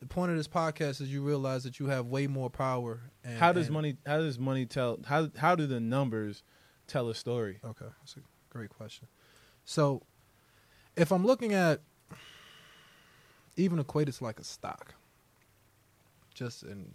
the 0.01 0.07
point 0.07 0.31
of 0.31 0.37
this 0.37 0.49
podcast 0.49 1.01
is 1.01 1.13
you 1.13 1.23
realize 1.23 1.65
that 1.65 1.79
you 1.79 1.87
have 1.87 2.07
way 2.07 2.27
more 2.27 2.51
power 2.51 3.01
and 3.25 3.39
how 3.39 3.53
does 3.53 3.71
money? 3.71 3.97
How 4.07 4.19
does 4.19 4.39
money 4.39 4.67
tell? 4.67 4.99
How 5.07 5.29
how 5.37 5.55
do 5.55 5.67
the 5.67 5.81
numbers 5.81 6.43
tell 6.87 7.09
a 7.09 7.15
story? 7.15 7.61
Okay, 7.65 7.87
that's 8.01 8.17
a 8.17 8.21
great 8.51 8.71
question. 8.71 9.09
So, 9.65 10.03
if 10.97 11.13
I'm 11.13 11.25
looking 11.25 11.55
at 11.55 11.81
even 13.57 13.79
equate 13.79 14.09
it 14.09 14.13
to 14.13 14.25
like 14.25 14.41
a 14.41 14.45
stock, 14.45 14.95
just 16.35 16.63
and 16.63 16.93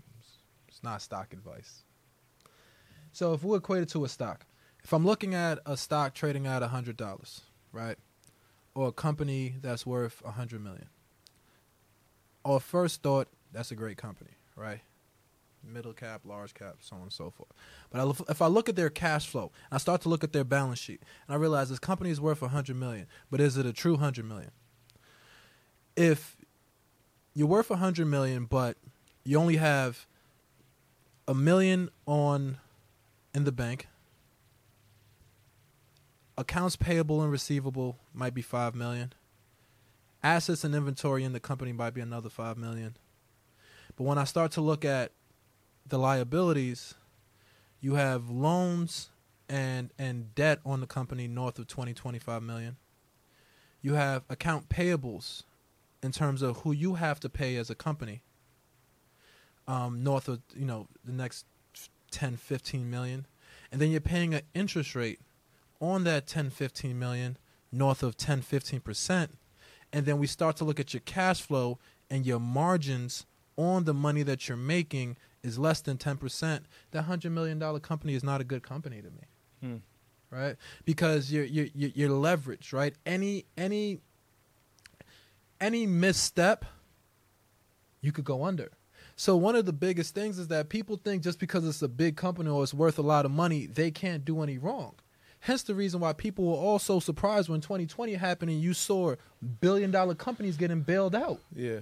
it's 0.68 0.84
not 0.84 1.02
stock 1.02 1.34
advice. 1.34 1.84
So 3.12 3.34
if 3.34 3.44
we 3.44 3.58
equate 3.58 3.84
it 3.84 3.90
to 3.90 4.06
a 4.06 4.10
stock, 4.10 4.46
if 4.84 4.94
I'm 4.94 5.06
looking 5.06 5.34
at 5.34 5.60
a 5.66 5.76
stock 5.76 6.14
trading 6.14 6.46
at 6.46 6.62
a 6.62 6.68
hundred 6.68 6.98
dollars, 6.98 7.42
right, 7.72 7.98
or 8.78 8.90
a 8.90 8.92
company 8.92 9.56
that's 9.60 9.88
worth 9.88 10.22
a 10.24 10.30
hundred 10.30 10.64
million, 10.64 10.88
or 12.44 12.60
first 12.60 13.02
thought 13.02 13.28
that's 13.52 13.72
a 13.72 13.76
great 13.76 13.98
company, 13.98 14.30
right? 14.56 14.82
Middle 15.64 15.94
cap, 15.94 16.22
large 16.26 16.54
cap, 16.54 16.76
so 16.82 16.96
on 16.96 17.02
and 17.02 17.12
so 17.12 17.32
forth. 17.32 17.50
But 17.90 18.22
if 18.30 18.40
I 18.40 18.46
look 18.46 18.70
at 18.70 18.76
their 18.76 18.92
cash 18.92 19.26
flow, 19.26 19.52
and 19.72 19.74
I 19.74 19.78
start 19.80 20.02
to 20.02 20.10
look 20.10 20.24
at 20.24 20.32
their 20.32 20.44
balance 20.44 20.78
sheet, 20.78 21.02
and 21.28 21.34
I 21.34 21.40
realize 21.40 21.70
this 21.70 21.80
company 21.80 22.12
is 22.12 22.22
worth 22.22 22.44
a 22.44 22.50
hundred 22.50 22.76
million, 22.76 23.08
but 23.32 23.42
is 23.42 23.58
it 23.58 23.66
a 23.66 23.74
true 23.74 23.98
hundred 23.98 24.26
million? 24.26 24.52
If 25.96 26.38
you're 27.34 27.48
worth 27.48 27.72
a 27.72 27.78
hundred 27.78 28.06
million, 28.06 28.46
but 28.46 28.78
you 29.24 29.40
only 29.40 29.56
have 29.56 30.06
a 31.28 31.34
million 31.34 31.90
on 32.06 32.60
in 33.34 33.44
the 33.44 33.52
bank, 33.52 33.88
accounts 36.38 36.76
payable 36.76 37.22
and 37.22 37.32
receivable 37.32 37.98
might 38.14 38.34
be 38.34 38.42
five 38.42 38.76
million, 38.76 39.14
assets 40.24 40.64
and 40.64 40.76
inventory 40.76 41.24
in 41.24 41.34
the 41.34 41.40
company 41.40 41.72
might 41.72 41.94
be 41.94 42.02
another 42.02 42.30
five 42.30 42.58
million. 42.58 42.96
But 43.96 44.04
when 44.04 44.18
I 44.18 44.26
start 44.26 44.52
to 44.54 44.62
look 44.62 44.86
at 44.86 45.12
the 45.88 45.98
liabilities, 45.98 46.94
you 47.82 47.96
have 47.96 48.30
loans 48.30 49.10
and 49.50 49.92
and 49.98 50.36
debt 50.36 50.60
on 50.66 50.82
the 50.82 50.88
company 50.88 51.28
north 51.28 51.58
of 51.58 51.68
20 51.68 51.94
25 51.94 52.44
million. 52.44 52.78
You 53.82 53.94
have 53.94 54.24
account 54.30 54.70
payables 54.70 55.44
in 56.04 56.12
terms 56.12 56.42
of 56.42 56.58
who 56.58 56.72
you 56.72 56.96
have 56.96 57.20
to 57.22 57.30
pay 57.30 57.56
as 57.56 57.70
a 57.70 57.76
company. 57.76 58.22
Um, 59.68 60.04
north 60.04 60.28
of 60.28 60.42
you 60.56 60.66
know 60.66 60.88
the 61.04 61.12
next 61.12 61.46
10 62.12 62.38
15 62.38 62.90
million 62.90 63.26
and 63.70 63.82
then 63.82 63.92
you're 63.92 64.00
paying 64.00 64.34
an 64.34 64.42
interest 64.54 64.96
rate 64.96 65.20
on 65.80 66.04
that 66.04 66.28
10 66.28 66.50
15 66.50 66.98
million 66.98 67.38
north 67.72 68.04
of 68.04 68.18
10 68.18 68.42
15% 68.42 69.30
and 69.94 70.06
then 70.06 70.18
we 70.18 70.28
start 70.28 70.56
to 70.58 70.66
look 70.66 70.80
at 70.80 70.94
your 70.94 71.02
cash 71.02 71.42
flow 71.42 71.80
and 72.10 72.26
your 72.26 72.40
margins 72.40 73.26
on 73.58 73.86
the 73.86 73.94
money 73.94 74.24
that 74.24 74.48
you're 74.48 74.58
making 74.58 75.18
is 75.44 75.58
less 75.58 75.82
than 75.82 75.98
10%, 75.98 76.62
that 76.92 77.06
$100 77.06 77.32
million 77.32 77.60
company 77.80 78.14
is 78.14 78.24
not 78.24 78.42
a 78.42 78.44
good 78.44 78.64
company 78.64 79.02
to 79.02 79.10
me. 79.10 79.24
Hmm. 79.62 79.76
Right? 80.30 80.56
Because 80.86 81.32
you're, 81.32 81.46
you're, 81.46 81.68
you're 81.74 81.92
you're 81.96 82.10
leveraged, 82.10 82.74
right? 82.74 82.94
Any, 83.06 83.46
any, 83.58 84.02
any 85.62 85.88
misstep, 85.88 86.66
you 88.02 88.12
could 88.12 88.26
go 88.26 88.44
under. 88.44 88.72
So 89.16 89.38
one 89.38 89.56
of 89.56 89.66
the 89.66 89.74
biggest 89.74 90.14
things 90.14 90.38
is 90.38 90.50
that 90.50 90.70
people 90.70 90.98
think 90.98 91.24
just 91.24 91.40
because 91.40 91.66
it's 91.66 91.82
a 91.82 91.88
big 91.88 92.18
company 92.18 92.50
or 92.50 92.62
it's 92.62 92.74
worth 92.74 93.00
a 93.00 93.04
lot 93.04 93.26
of 93.26 93.32
money, 93.32 93.66
they 93.66 93.90
can't 93.90 94.26
do 94.26 94.44
any 94.44 94.58
wrong. 94.58 94.96
Hence 95.48 95.64
the 95.64 95.74
reason 95.74 96.02
why 96.02 96.12
people 96.12 96.44
were 96.44 96.58
all 96.58 96.78
so 96.78 97.00
surprised 97.00 97.48
when 97.48 97.62
2020 97.62 98.16
happened 98.16 98.52
and 98.52 98.62
you 98.62 98.74
saw 98.74 99.16
billion 99.62 99.92
dollar 99.92 100.14
companies 100.14 100.58
getting 100.58 100.82
bailed 100.82 101.16
out 101.16 101.40
Yeah, 101.56 101.80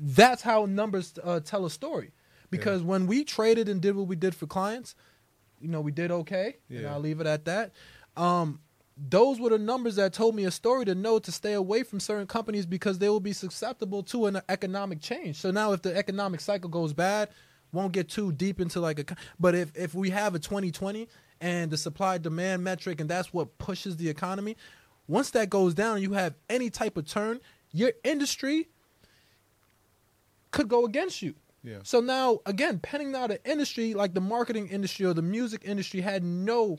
that's 0.00 0.40
how 0.40 0.64
numbers 0.64 1.12
uh, 1.22 1.40
tell 1.40 1.66
a 1.66 1.70
story. 1.70 2.12
because 2.50 2.82
when 2.82 3.06
we 3.06 3.24
traded 3.24 3.68
and 3.68 3.82
did 3.82 3.94
what 3.94 4.06
we 4.06 4.16
did 4.16 4.34
for 4.34 4.46
clients, 4.46 4.94
you 5.60 5.68
know, 5.68 5.82
we 5.82 5.92
did 5.92 6.10
okay, 6.10 6.56
and 6.70 6.80
Yeah. 6.80 6.94
I'll 6.94 7.00
leave 7.00 7.20
it 7.20 7.26
at 7.26 7.44
that. 7.44 7.72
Um, 8.16 8.60
those 8.96 9.38
were 9.38 9.50
the 9.50 9.58
numbers 9.58 9.96
that 9.96 10.14
told 10.14 10.34
me 10.34 10.46
a 10.46 10.50
story 10.50 10.86
to 10.86 10.94
know 10.94 11.18
to 11.18 11.30
stay 11.30 11.52
away 11.52 11.82
from 11.82 12.00
certain 12.00 12.26
companies 12.26 12.64
because 12.64 12.98
they 12.98 13.10
will 13.10 13.20
be 13.20 13.34
susceptible 13.34 14.02
to 14.04 14.24
an 14.26 14.40
economic 14.48 15.02
change. 15.02 15.36
So 15.36 15.50
now, 15.50 15.72
if 15.72 15.82
the 15.82 15.94
economic 15.94 16.40
cycle 16.40 16.70
goes 16.70 16.94
bad, 16.94 17.28
won't 17.70 17.92
get 17.92 18.08
too 18.08 18.32
deep 18.32 18.62
into 18.62 18.80
like 18.80 18.98
a. 18.98 19.16
But 19.38 19.54
if 19.54 19.76
if 19.76 19.94
we 19.94 20.08
have 20.08 20.34
a 20.34 20.38
2020 20.38 21.06
and 21.40 21.70
the 21.70 21.76
supply 21.76 22.18
demand 22.18 22.64
metric 22.64 23.00
and 23.00 23.08
that's 23.08 23.32
what 23.32 23.58
pushes 23.58 23.96
the 23.96 24.08
economy, 24.08 24.56
once 25.06 25.30
that 25.30 25.50
goes 25.50 25.74
down, 25.74 26.02
you 26.02 26.12
have 26.12 26.34
any 26.48 26.70
type 26.70 26.96
of 26.96 27.06
turn, 27.06 27.40
your 27.72 27.92
industry 28.04 28.68
could 30.50 30.68
go 30.68 30.84
against 30.84 31.22
you. 31.22 31.34
Yeah. 31.64 31.78
So 31.82 32.00
now, 32.00 32.38
again, 32.46 32.78
penning 32.78 33.14
out 33.14 33.30
an 33.30 33.38
industry 33.44 33.94
like 33.94 34.14
the 34.14 34.20
marketing 34.20 34.68
industry 34.68 35.06
or 35.06 35.14
the 35.14 35.22
music 35.22 35.62
industry 35.64 36.00
had 36.00 36.22
no 36.22 36.78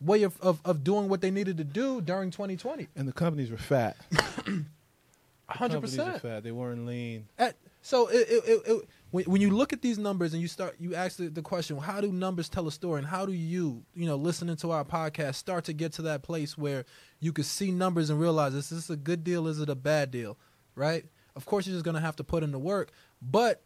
way 0.00 0.22
of, 0.22 0.40
of, 0.40 0.60
of 0.64 0.82
doing 0.82 1.08
what 1.08 1.20
they 1.20 1.30
needed 1.30 1.58
to 1.58 1.64
do 1.64 2.00
during 2.00 2.30
2020. 2.30 2.88
And 2.96 3.06
the 3.06 3.12
companies 3.12 3.50
were 3.50 3.56
fat. 3.56 3.96
100%. 4.12 4.64
companies 5.48 5.98
were 5.98 6.18
fat. 6.18 6.42
They 6.42 6.52
weren't 6.52 6.86
lean. 6.86 7.26
At, 7.38 7.56
so 7.82 8.08
it, 8.08 8.26
it, 8.28 8.44
it, 8.46 8.62
it, 8.66 8.88
when, 9.10 9.24
when 9.24 9.40
you 9.40 9.50
look 9.50 9.72
at 9.72 9.82
these 9.82 9.98
numbers 9.98 10.32
and 10.32 10.40
you 10.42 10.48
start, 10.48 10.76
you 10.78 10.94
ask 10.94 11.16
the, 11.16 11.28
the 11.28 11.42
question, 11.42 11.76
how 11.78 12.00
do 12.00 12.12
numbers 12.12 12.48
tell 12.48 12.66
a 12.68 12.72
story, 12.72 12.98
and 12.98 13.06
how 13.08 13.26
do 13.26 13.32
you, 13.32 13.82
you 13.94 14.06
know, 14.06 14.16
listening 14.16 14.56
to 14.56 14.70
our 14.70 14.84
podcast, 14.84 15.34
start 15.36 15.64
to 15.64 15.72
get 15.72 15.92
to 15.94 16.02
that 16.02 16.22
place 16.22 16.56
where 16.56 16.84
you 17.18 17.32
could 17.32 17.46
see 17.46 17.70
numbers 17.70 18.10
and 18.10 18.20
realize 18.20 18.54
is 18.54 18.70
this 18.70 18.90
a 18.90 18.96
good 18.96 19.24
deal, 19.24 19.46
is 19.46 19.60
it 19.60 19.68
a 19.68 19.74
bad 19.74 20.10
deal, 20.10 20.36
right? 20.74 21.04
Of 21.36 21.46
course, 21.46 21.66
you're 21.66 21.74
just 21.74 21.84
gonna 21.84 22.00
have 22.00 22.16
to 22.16 22.24
put 22.24 22.42
in 22.42 22.52
the 22.52 22.58
work, 22.58 22.90
but 23.22 23.62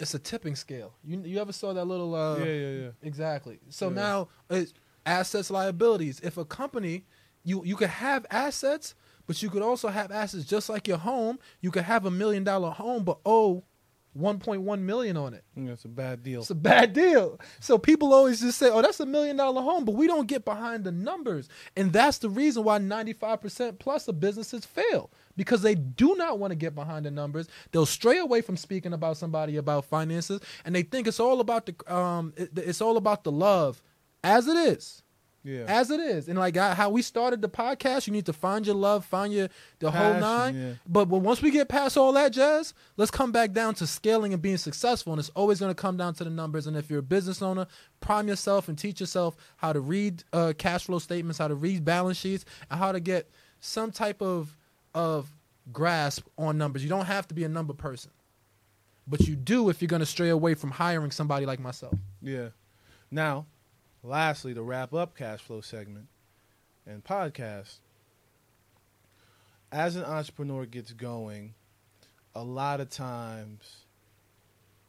it's 0.00 0.14
a 0.14 0.18
tipping 0.18 0.54
scale. 0.56 0.94
You 1.04 1.20
you 1.24 1.40
ever 1.40 1.52
saw 1.52 1.72
that 1.72 1.84
little? 1.84 2.14
Uh, 2.14 2.38
yeah, 2.38 2.44
yeah, 2.52 2.70
yeah. 2.82 2.90
Exactly. 3.02 3.58
So 3.68 3.88
Yeah. 3.88 3.94
now 3.94 4.28
it's 4.50 4.72
assets, 5.04 5.50
liabilities. 5.50 6.20
If 6.20 6.36
a 6.36 6.44
company, 6.44 7.04
you 7.44 7.64
you 7.64 7.76
could 7.76 7.90
have 7.90 8.24
assets, 8.30 8.94
but 9.28 9.42
you 9.42 9.50
could 9.50 9.62
also 9.62 9.88
have 9.88 10.10
assets 10.10 10.44
just 10.46 10.68
like 10.70 10.88
your 10.88 10.98
home. 10.98 11.38
You 11.60 11.70
could 11.70 11.84
have 11.84 12.06
a 12.06 12.10
million 12.10 12.44
dollar 12.44 12.70
home, 12.72 13.04
but 13.04 13.18
owe 13.26 13.64
1.1 14.18 14.80
million 14.80 15.16
on 15.16 15.34
it. 15.34 15.44
That's 15.56 15.84
a 15.84 15.88
bad 15.88 16.24
deal. 16.24 16.40
It's 16.40 16.50
a 16.50 16.56
bad 16.56 16.92
deal. 16.94 17.38
So 17.60 17.78
people 17.78 18.12
always 18.12 18.40
just 18.40 18.58
say, 18.58 18.70
"Oh, 18.70 18.82
that's 18.82 19.00
a 19.00 19.06
million 19.06 19.36
dollar 19.36 19.62
home," 19.62 19.84
but 19.84 19.94
we 19.94 20.08
don't 20.08 20.26
get 20.26 20.44
behind 20.44 20.84
the 20.84 20.90
numbers, 20.92 21.48
and 21.76 21.92
that's 21.92 22.18
the 22.18 22.30
reason 22.30 22.64
why 22.64 22.78
95% 22.80 23.78
plus 23.78 24.08
of 24.08 24.18
businesses 24.18 24.64
fail 24.66 25.10
because 25.36 25.62
they 25.62 25.76
do 25.76 26.16
not 26.16 26.40
want 26.40 26.50
to 26.50 26.56
get 26.56 26.74
behind 26.74 27.06
the 27.06 27.10
numbers. 27.12 27.48
They'll 27.70 27.86
stray 27.86 28.18
away 28.18 28.40
from 28.40 28.56
speaking 28.56 28.92
about 28.94 29.18
somebody 29.18 29.56
about 29.56 29.84
finances, 29.84 30.40
and 30.64 30.74
they 30.74 30.82
think 30.82 31.06
it's 31.06 31.20
all 31.20 31.40
about 31.40 31.66
the 31.66 31.94
um, 31.94 32.32
it- 32.36 32.50
it's 32.58 32.80
all 32.80 32.96
about 32.96 33.24
the 33.24 33.32
love, 33.32 33.82
as 34.24 34.48
it 34.48 34.56
is 34.56 35.02
yeah. 35.48 35.64
as 35.66 35.90
it 35.90 36.00
is. 36.00 36.28
And 36.28 36.38
like 36.38 36.56
I- 36.56 36.74
how 36.74 36.90
we 36.90 37.02
started 37.02 37.40
the 37.42 37.48
podcast, 37.48 38.06
you 38.06 38.12
need 38.12 38.26
to 38.26 38.32
find 38.32 38.66
your 38.66 38.74
love, 38.74 39.04
find 39.04 39.32
your 39.32 39.48
the 39.78 39.90
whole 39.90 40.14
nine. 40.20 40.54
yeah. 40.56 40.72
But 40.86 41.06
but 41.06 41.18
once 41.18 41.40
we 41.40 41.50
get 41.50 41.68
past 41.68 41.96
all 41.96 42.12
that 42.12 42.32
jazz, 42.32 42.74
let's 42.96 43.10
come 43.10 43.32
back 43.32 43.52
down 43.52 43.74
to 43.76 43.86
scaling 43.86 44.32
and 44.32 44.42
being 44.42 44.58
successful. 44.58 45.12
And 45.12 45.20
it's 45.20 45.30
always 45.30 45.58
going 45.60 45.70
to 45.70 45.80
come 45.80 45.96
down 45.96 46.14
to 46.14 46.24
the 46.24 46.30
numbers. 46.30 46.66
And 46.66 46.76
if 46.76 46.90
you're 46.90 47.00
a 47.00 47.02
business 47.02 47.40
owner, 47.42 47.66
prime 48.00 48.28
yourself 48.28 48.68
and 48.68 48.78
teach 48.78 49.00
yourself 49.00 49.36
how 49.56 49.72
to 49.72 49.80
read 49.80 50.24
uh, 50.32 50.52
cash 50.58 50.84
flow 50.84 50.98
statements, 50.98 51.38
how 51.38 51.48
to 51.48 51.54
read 51.54 51.84
balance 51.84 52.18
sheets, 52.18 52.44
and 52.70 52.78
how 52.78 52.92
to 52.92 53.00
get 53.00 53.30
some 53.60 53.90
type 53.90 54.20
of 54.22 54.54
of 54.94 55.28
grasp 55.72 56.26
on 56.36 56.58
numbers. 56.58 56.82
You 56.82 56.88
don't 56.88 57.06
have 57.06 57.28
to 57.28 57.34
be 57.34 57.44
a 57.44 57.48
number 57.48 57.72
person. 57.74 58.10
But 59.06 59.20
you 59.26 59.36
do 59.36 59.70
if 59.70 59.80
you're 59.80 59.88
going 59.88 60.00
to 60.00 60.06
stray 60.06 60.28
away 60.28 60.54
from 60.54 60.70
hiring 60.70 61.10
somebody 61.10 61.46
like 61.46 61.58
myself. 61.60 61.94
Yeah. 62.20 62.48
Now, 63.10 63.46
lastly, 64.02 64.54
to 64.54 64.62
wrap 64.62 64.92
up 64.94 65.16
cash 65.16 65.40
flow 65.40 65.60
segment 65.60 66.06
and 66.86 67.04
podcast, 67.04 67.78
as 69.70 69.96
an 69.96 70.04
entrepreneur 70.04 70.64
gets 70.66 70.92
going, 70.92 71.54
a 72.34 72.42
lot 72.42 72.80
of 72.80 72.88
times 72.88 73.84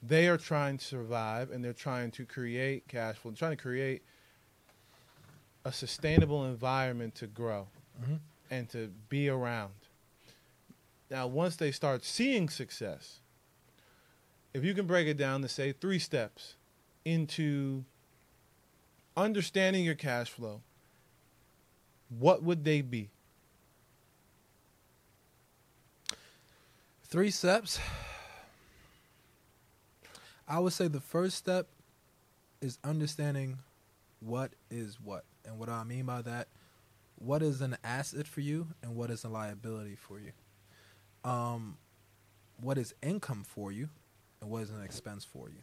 they 0.01 0.27
are 0.29 0.37
trying 0.37 0.77
to 0.77 0.85
survive 0.85 1.51
and 1.51 1.63
they're 1.63 1.73
trying 1.73 2.11
to 2.11 2.25
create 2.25 2.87
cash 2.87 3.17
flow, 3.17 3.29
and 3.29 3.37
trying 3.37 3.55
to 3.55 3.61
create 3.61 4.01
a 5.65 5.71
sustainable 5.73 6.45
environment 6.45 7.15
to 7.15 7.27
grow 7.27 7.67
Mhm. 8.01 8.19
and 8.49 8.69
to 8.69 8.87
be 9.09 9.27
around. 9.27 9.73
Now, 11.09 11.27
once 11.27 11.57
they 11.57 11.71
start 11.71 12.05
seeing 12.05 12.47
success, 12.49 13.19
if 14.53 14.63
you 14.63 14.73
can 14.73 14.87
break 14.87 15.07
it 15.07 15.17
down 15.17 15.41
to 15.41 15.49
say 15.49 15.73
three 15.73 15.99
steps 15.99 16.55
into 17.03 17.83
understanding 19.19 19.83
your 19.83 19.95
cash 19.95 20.29
flow, 20.29 20.61
what 22.17 22.41
would 22.41 22.63
they 22.63 22.81
be? 22.81 23.09
Three 27.03 27.31
steps. 27.31 27.79
I 30.47 30.59
would 30.59 30.73
say 30.73 30.87
the 30.87 30.99
first 30.99 31.37
step 31.37 31.67
is 32.61 32.77
understanding 32.83 33.59
what 34.19 34.51
is 34.71 34.97
what. 35.03 35.23
And 35.45 35.59
what 35.59 35.69
I 35.69 35.83
mean 35.83 36.05
by 36.05 36.21
that, 36.23 36.47
what 37.17 37.41
is 37.41 37.61
an 37.61 37.77
asset 37.83 38.27
for 38.27 38.41
you 38.41 38.67
and 38.81 38.95
what 38.95 39.09
is 39.09 39.23
a 39.23 39.29
liability 39.29 39.95
for 39.95 40.19
you. 40.19 40.31
Um, 41.29 41.77
what 42.61 42.77
is 42.77 42.93
income 43.01 43.43
for 43.47 43.71
you 43.71 43.89
and 44.41 44.49
what 44.49 44.63
is 44.63 44.69
an 44.69 44.83
expense 44.83 45.23
for 45.23 45.49
you. 45.49 45.61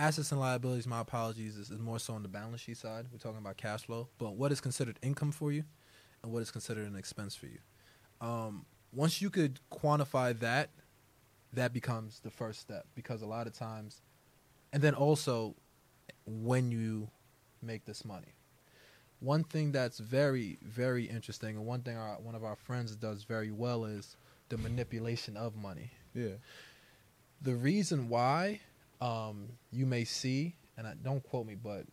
Assets 0.00 0.32
and 0.32 0.40
liabilities, 0.40 0.86
my 0.86 1.00
apologies, 1.00 1.58
is, 1.58 1.70
is 1.70 1.78
more 1.78 1.98
so 1.98 2.14
on 2.14 2.22
the 2.22 2.28
balance 2.28 2.62
sheet 2.62 2.78
side. 2.78 3.04
We're 3.12 3.18
talking 3.18 3.36
about 3.36 3.58
cash 3.58 3.84
flow. 3.84 4.08
But 4.16 4.34
what 4.34 4.50
is 4.50 4.58
considered 4.58 4.98
income 5.02 5.30
for 5.30 5.52
you 5.52 5.62
and 6.22 6.32
what 6.32 6.40
is 6.40 6.50
considered 6.50 6.86
an 6.88 6.96
expense 6.96 7.34
for 7.34 7.44
you. 7.44 7.58
Um, 8.22 8.64
once 8.94 9.20
you 9.20 9.28
could 9.28 9.60
quantify 9.70 10.38
that, 10.40 10.70
that 11.52 11.74
becomes 11.74 12.20
the 12.20 12.30
first 12.30 12.60
step 12.60 12.86
because 12.94 13.20
a 13.20 13.26
lot 13.26 13.46
of 13.46 13.52
times, 13.52 14.00
and 14.72 14.82
then 14.82 14.94
also 14.94 15.54
when 16.24 16.70
you 16.70 17.10
make 17.60 17.84
this 17.84 18.02
money. 18.02 18.32
One 19.18 19.44
thing 19.44 19.70
that's 19.70 19.98
very, 19.98 20.56
very 20.62 21.04
interesting, 21.04 21.56
and 21.56 21.66
one 21.66 21.82
thing 21.82 21.98
our, 21.98 22.14
one 22.14 22.34
of 22.34 22.42
our 22.42 22.56
friends 22.56 22.96
does 22.96 23.24
very 23.24 23.50
well 23.50 23.84
is 23.84 24.16
the 24.48 24.56
manipulation 24.56 25.36
of 25.36 25.56
money. 25.56 25.90
Yeah. 26.14 26.36
The 27.42 27.54
reason 27.54 28.08
why 28.08 28.60
um, 29.00 29.48
you 29.70 29.86
may 29.86 30.04
see, 30.04 30.54
and 30.76 30.86
I, 30.86 30.94
don't 31.02 31.22
quote 31.22 31.46
me, 31.46 31.54
but 31.54 31.86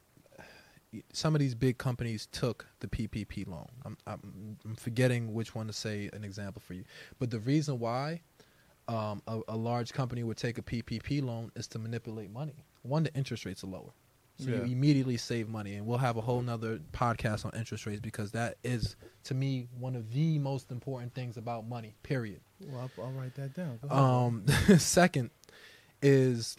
some 1.14 1.36
of 1.36 1.40
these 1.40 1.54
big 1.54 1.78
companies 1.78 2.28
took 2.32 2.66
the 2.80 2.88
PPP 2.88 3.48
loan. 3.48 3.68
I'm, 3.86 3.98
I'm, 4.08 4.58
I'm 4.66 4.76
forgetting 4.76 5.34
which 5.34 5.54
one 5.54 5.68
to 5.68 5.74
say 5.74 6.10
an 6.14 6.24
example 6.24 6.62
for 6.66 6.74
you, 6.74 6.84
but 7.20 7.30
the 7.30 7.40
reason 7.40 7.80
why 7.80 8.22
um, 8.88 9.22
a, 9.28 9.42
a 9.50 9.56
large 9.56 9.92
company 9.94 10.24
would 10.24 10.38
take 10.38 10.58
a 10.58 10.62
PPP 10.62 11.22
loan 11.24 11.52
is 11.56 11.68
to 11.68 11.80
manipulate 11.80 12.32
money. 12.32 12.66
One, 12.84 13.04
the 13.04 13.14
interest 13.16 13.46
rates 13.46 13.64
are 13.64 13.68
lower, 13.68 13.92
so 14.38 14.50
Yeah. 14.50 14.64
you 14.64 14.72
immediately 14.72 15.18
save 15.18 15.50
money, 15.50 15.76
and 15.76 15.86
we'll 15.86 15.98
have 15.98 16.16
a 16.16 16.22
whole 16.22 16.42
nother 16.42 16.80
podcast 16.94 17.46
on 17.46 17.52
interest 17.58 17.86
rates 17.86 18.00
because 18.00 18.32
that 18.32 18.56
is, 18.64 18.96
to 19.26 19.34
me, 19.34 19.68
one 19.78 19.96
of 19.96 20.12
the 20.14 20.40
most 20.40 20.72
important 20.72 21.14
things 21.14 21.36
about 21.36 21.68
money. 21.68 21.96
Period. 22.04 22.40
Well, 22.62 22.90
I'll, 22.98 23.04
I'll 23.06 23.12
write 23.12 23.36
that 23.36 23.54
down. 23.54 23.78
Um, 23.90 24.46
second 24.78 25.32
is 26.02 26.56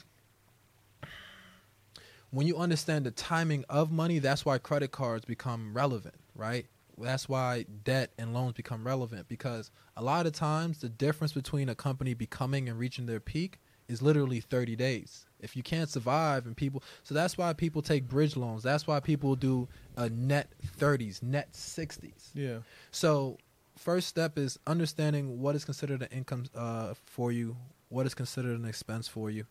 when 2.30 2.46
you 2.46 2.56
understand 2.56 3.06
the 3.06 3.10
timing 3.10 3.64
of 3.68 3.90
money, 3.90 4.18
that's 4.18 4.44
why 4.44 4.58
credit 4.58 4.92
cards 4.92 5.24
become 5.24 5.72
relevant, 5.74 6.16
right? 6.34 6.66
That's 7.00 7.28
why 7.28 7.64
debt 7.84 8.10
and 8.18 8.34
loans 8.34 8.54
become 8.54 8.86
relevant 8.86 9.28
because 9.28 9.70
a 9.96 10.02
lot 10.02 10.26
of 10.26 10.32
times 10.32 10.78
the 10.80 10.88
difference 10.88 11.32
between 11.32 11.68
a 11.68 11.74
company 11.74 12.14
becoming 12.14 12.68
and 12.68 12.78
reaching 12.78 13.06
their 13.06 13.20
peak 13.20 13.60
is 13.88 14.02
literally 14.02 14.40
30 14.40 14.76
days. 14.76 15.26
If 15.40 15.56
you 15.56 15.62
can't 15.62 15.88
survive 15.88 16.46
and 16.46 16.56
people, 16.56 16.82
so 17.04 17.14
that's 17.14 17.38
why 17.38 17.52
people 17.52 17.80
take 17.80 18.08
bridge 18.08 18.36
loans. 18.36 18.62
That's 18.62 18.86
why 18.86 19.00
people 19.00 19.36
do 19.36 19.68
a 19.96 20.10
net 20.10 20.52
30s, 20.78 21.22
net 21.22 21.52
60s. 21.52 22.30
yeah. 22.34 22.58
So, 22.90 23.38
first 23.76 24.08
step 24.08 24.36
is 24.36 24.58
understanding 24.66 25.40
what 25.40 25.54
is 25.54 25.64
considered 25.64 26.02
an 26.02 26.08
income 26.10 26.46
uh, 26.54 26.94
for 27.06 27.30
you, 27.30 27.56
what 27.88 28.04
is 28.06 28.14
considered 28.14 28.58
an 28.58 28.64
expense 28.64 29.06
for 29.06 29.30
you. 29.30 29.46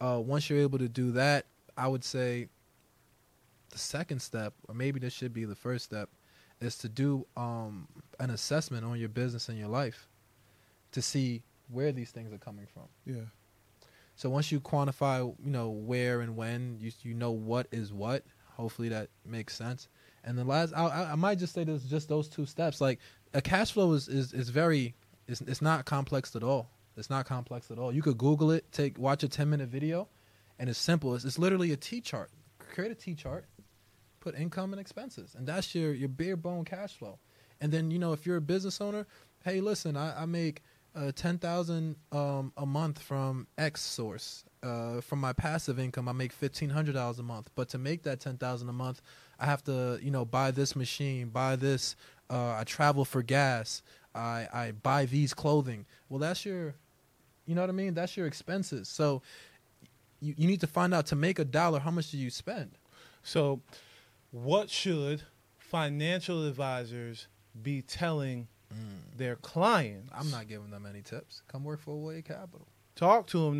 Uh, 0.00 0.20
once 0.20 0.50
you're 0.50 0.58
able 0.58 0.78
to 0.78 0.88
do 0.88 1.12
that, 1.12 1.46
I 1.80 1.88
would 1.88 2.04
say 2.04 2.48
the 3.70 3.78
second 3.78 4.20
step, 4.20 4.52
or 4.68 4.74
maybe 4.74 5.00
this 5.00 5.14
should 5.14 5.32
be 5.32 5.44
the 5.44 5.54
first 5.54 5.84
step, 5.84 6.10
is 6.60 6.76
to 6.78 6.88
do 6.88 7.26
um, 7.36 7.88
an 8.18 8.30
assessment 8.30 8.84
on 8.84 8.98
your 8.98 9.08
business 9.08 9.48
and 9.48 9.58
your 9.58 9.68
life 9.68 10.08
to 10.92 11.00
see 11.00 11.42
where 11.70 11.90
these 11.90 12.10
things 12.10 12.32
are 12.32 12.38
coming 12.38 12.66
from. 12.66 12.82
Yeah. 13.06 13.24
So 14.14 14.28
once 14.28 14.52
you 14.52 14.60
quantify, 14.60 15.34
you 15.42 15.50
know 15.50 15.70
where 15.70 16.20
and 16.20 16.36
when, 16.36 16.76
you 16.80 16.92
you 17.02 17.14
know 17.14 17.30
what 17.30 17.66
is 17.72 17.92
what. 17.92 18.24
Hopefully 18.56 18.90
that 18.90 19.08
makes 19.24 19.56
sense. 19.56 19.88
And 20.24 20.36
the 20.36 20.44
last, 20.44 20.74
I, 20.76 21.12
I, 21.12 21.14
might 21.14 21.38
just 21.38 21.54
say 21.54 21.64
this, 21.64 21.82
just 21.84 22.10
those 22.10 22.28
two 22.28 22.44
steps. 22.44 22.82
Like 22.82 22.98
a 23.32 23.40
cash 23.40 23.72
flow 23.72 23.92
is 23.92 24.08
is, 24.08 24.34
is 24.34 24.50
very, 24.50 24.94
it's, 25.26 25.40
it's 25.42 25.62
not 25.62 25.86
complex 25.86 26.36
at 26.36 26.42
all. 26.42 26.68
It's 26.98 27.08
not 27.08 27.24
complex 27.24 27.70
at 27.70 27.78
all. 27.78 27.90
You 27.90 28.02
could 28.02 28.18
Google 28.18 28.50
it, 28.50 28.70
take 28.70 28.98
watch 28.98 29.22
a 29.22 29.28
ten 29.28 29.48
minute 29.48 29.70
video, 29.70 30.08
and 30.60 30.68
it's 30.68 30.78
simple. 30.78 31.14
It's, 31.16 31.24
it's 31.24 31.38
literally 31.38 31.72
a 31.72 31.76
T 31.76 32.00
chart. 32.00 32.30
Create 32.72 32.92
a 32.92 32.94
T 32.94 33.14
chart, 33.14 33.46
put 34.20 34.36
income 34.36 34.72
and 34.72 34.80
expenses, 34.80 35.34
and 35.36 35.46
that's 35.46 35.74
your 35.74 35.92
your 35.92 36.08
bare 36.08 36.36
bone 36.36 36.64
cash 36.64 36.94
flow. 36.94 37.18
And 37.60 37.72
then 37.72 37.90
you 37.90 37.98
know 37.98 38.12
if 38.12 38.26
you're 38.26 38.36
a 38.36 38.40
business 38.42 38.80
owner, 38.80 39.06
hey, 39.44 39.60
listen, 39.60 39.96
I, 39.96 40.22
I 40.22 40.26
make 40.26 40.62
uh, 40.94 41.12
ten 41.12 41.38
thousand 41.38 41.96
um, 42.12 42.52
a 42.56 42.66
month 42.66 43.00
from 43.00 43.48
X 43.58 43.80
source. 43.80 44.44
Uh, 44.62 45.00
from 45.00 45.18
my 45.20 45.32
passive 45.32 45.78
income, 45.78 46.06
I 46.06 46.12
make 46.12 46.32
fifteen 46.32 46.68
hundred 46.70 46.92
dollars 46.92 47.18
a 47.18 47.22
month. 47.22 47.50
But 47.54 47.70
to 47.70 47.78
make 47.78 48.02
that 48.02 48.20
ten 48.20 48.36
thousand 48.36 48.68
a 48.68 48.74
month, 48.74 49.00
I 49.38 49.46
have 49.46 49.64
to 49.64 49.98
you 50.02 50.10
know 50.10 50.24
buy 50.24 50.50
this 50.50 50.76
machine, 50.76 51.30
buy 51.30 51.56
this. 51.56 51.96
Uh, 52.28 52.56
I 52.58 52.64
travel 52.64 53.04
for 53.04 53.22
gas. 53.22 53.82
I 54.14 54.46
I 54.52 54.72
buy 54.72 55.06
these 55.06 55.32
clothing. 55.32 55.86
Well, 56.08 56.18
that's 56.20 56.44
your, 56.44 56.74
you 57.46 57.54
know 57.54 57.62
what 57.62 57.70
I 57.70 57.72
mean. 57.72 57.94
That's 57.94 58.16
your 58.16 58.26
expenses. 58.26 58.88
So 58.88 59.22
you 60.20 60.34
you 60.36 60.46
need 60.46 60.60
to 60.60 60.66
find 60.66 60.94
out 60.94 61.06
to 61.06 61.16
make 61.16 61.38
a 61.38 61.44
dollar 61.44 61.80
how 61.80 61.90
much 61.90 62.10
do 62.10 62.18
you 62.18 62.30
spend. 62.30 62.78
So, 63.22 63.60
what 64.30 64.70
should 64.70 65.22
financial 65.58 66.46
advisors 66.46 67.26
be 67.60 67.82
telling 67.82 68.48
mm. 68.72 69.16
their 69.16 69.36
clients? 69.36 70.10
I'm 70.14 70.30
not 70.30 70.48
giving 70.48 70.70
them 70.70 70.86
any 70.86 71.02
tips. 71.02 71.42
Come 71.48 71.64
work 71.64 71.80
for 71.80 71.94
Awoye 71.94 72.24
Capital. 72.24 72.66
Talk 72.96 73.26
to 73.28 73.44
them 73.44 73.54
now. 73.54 73.58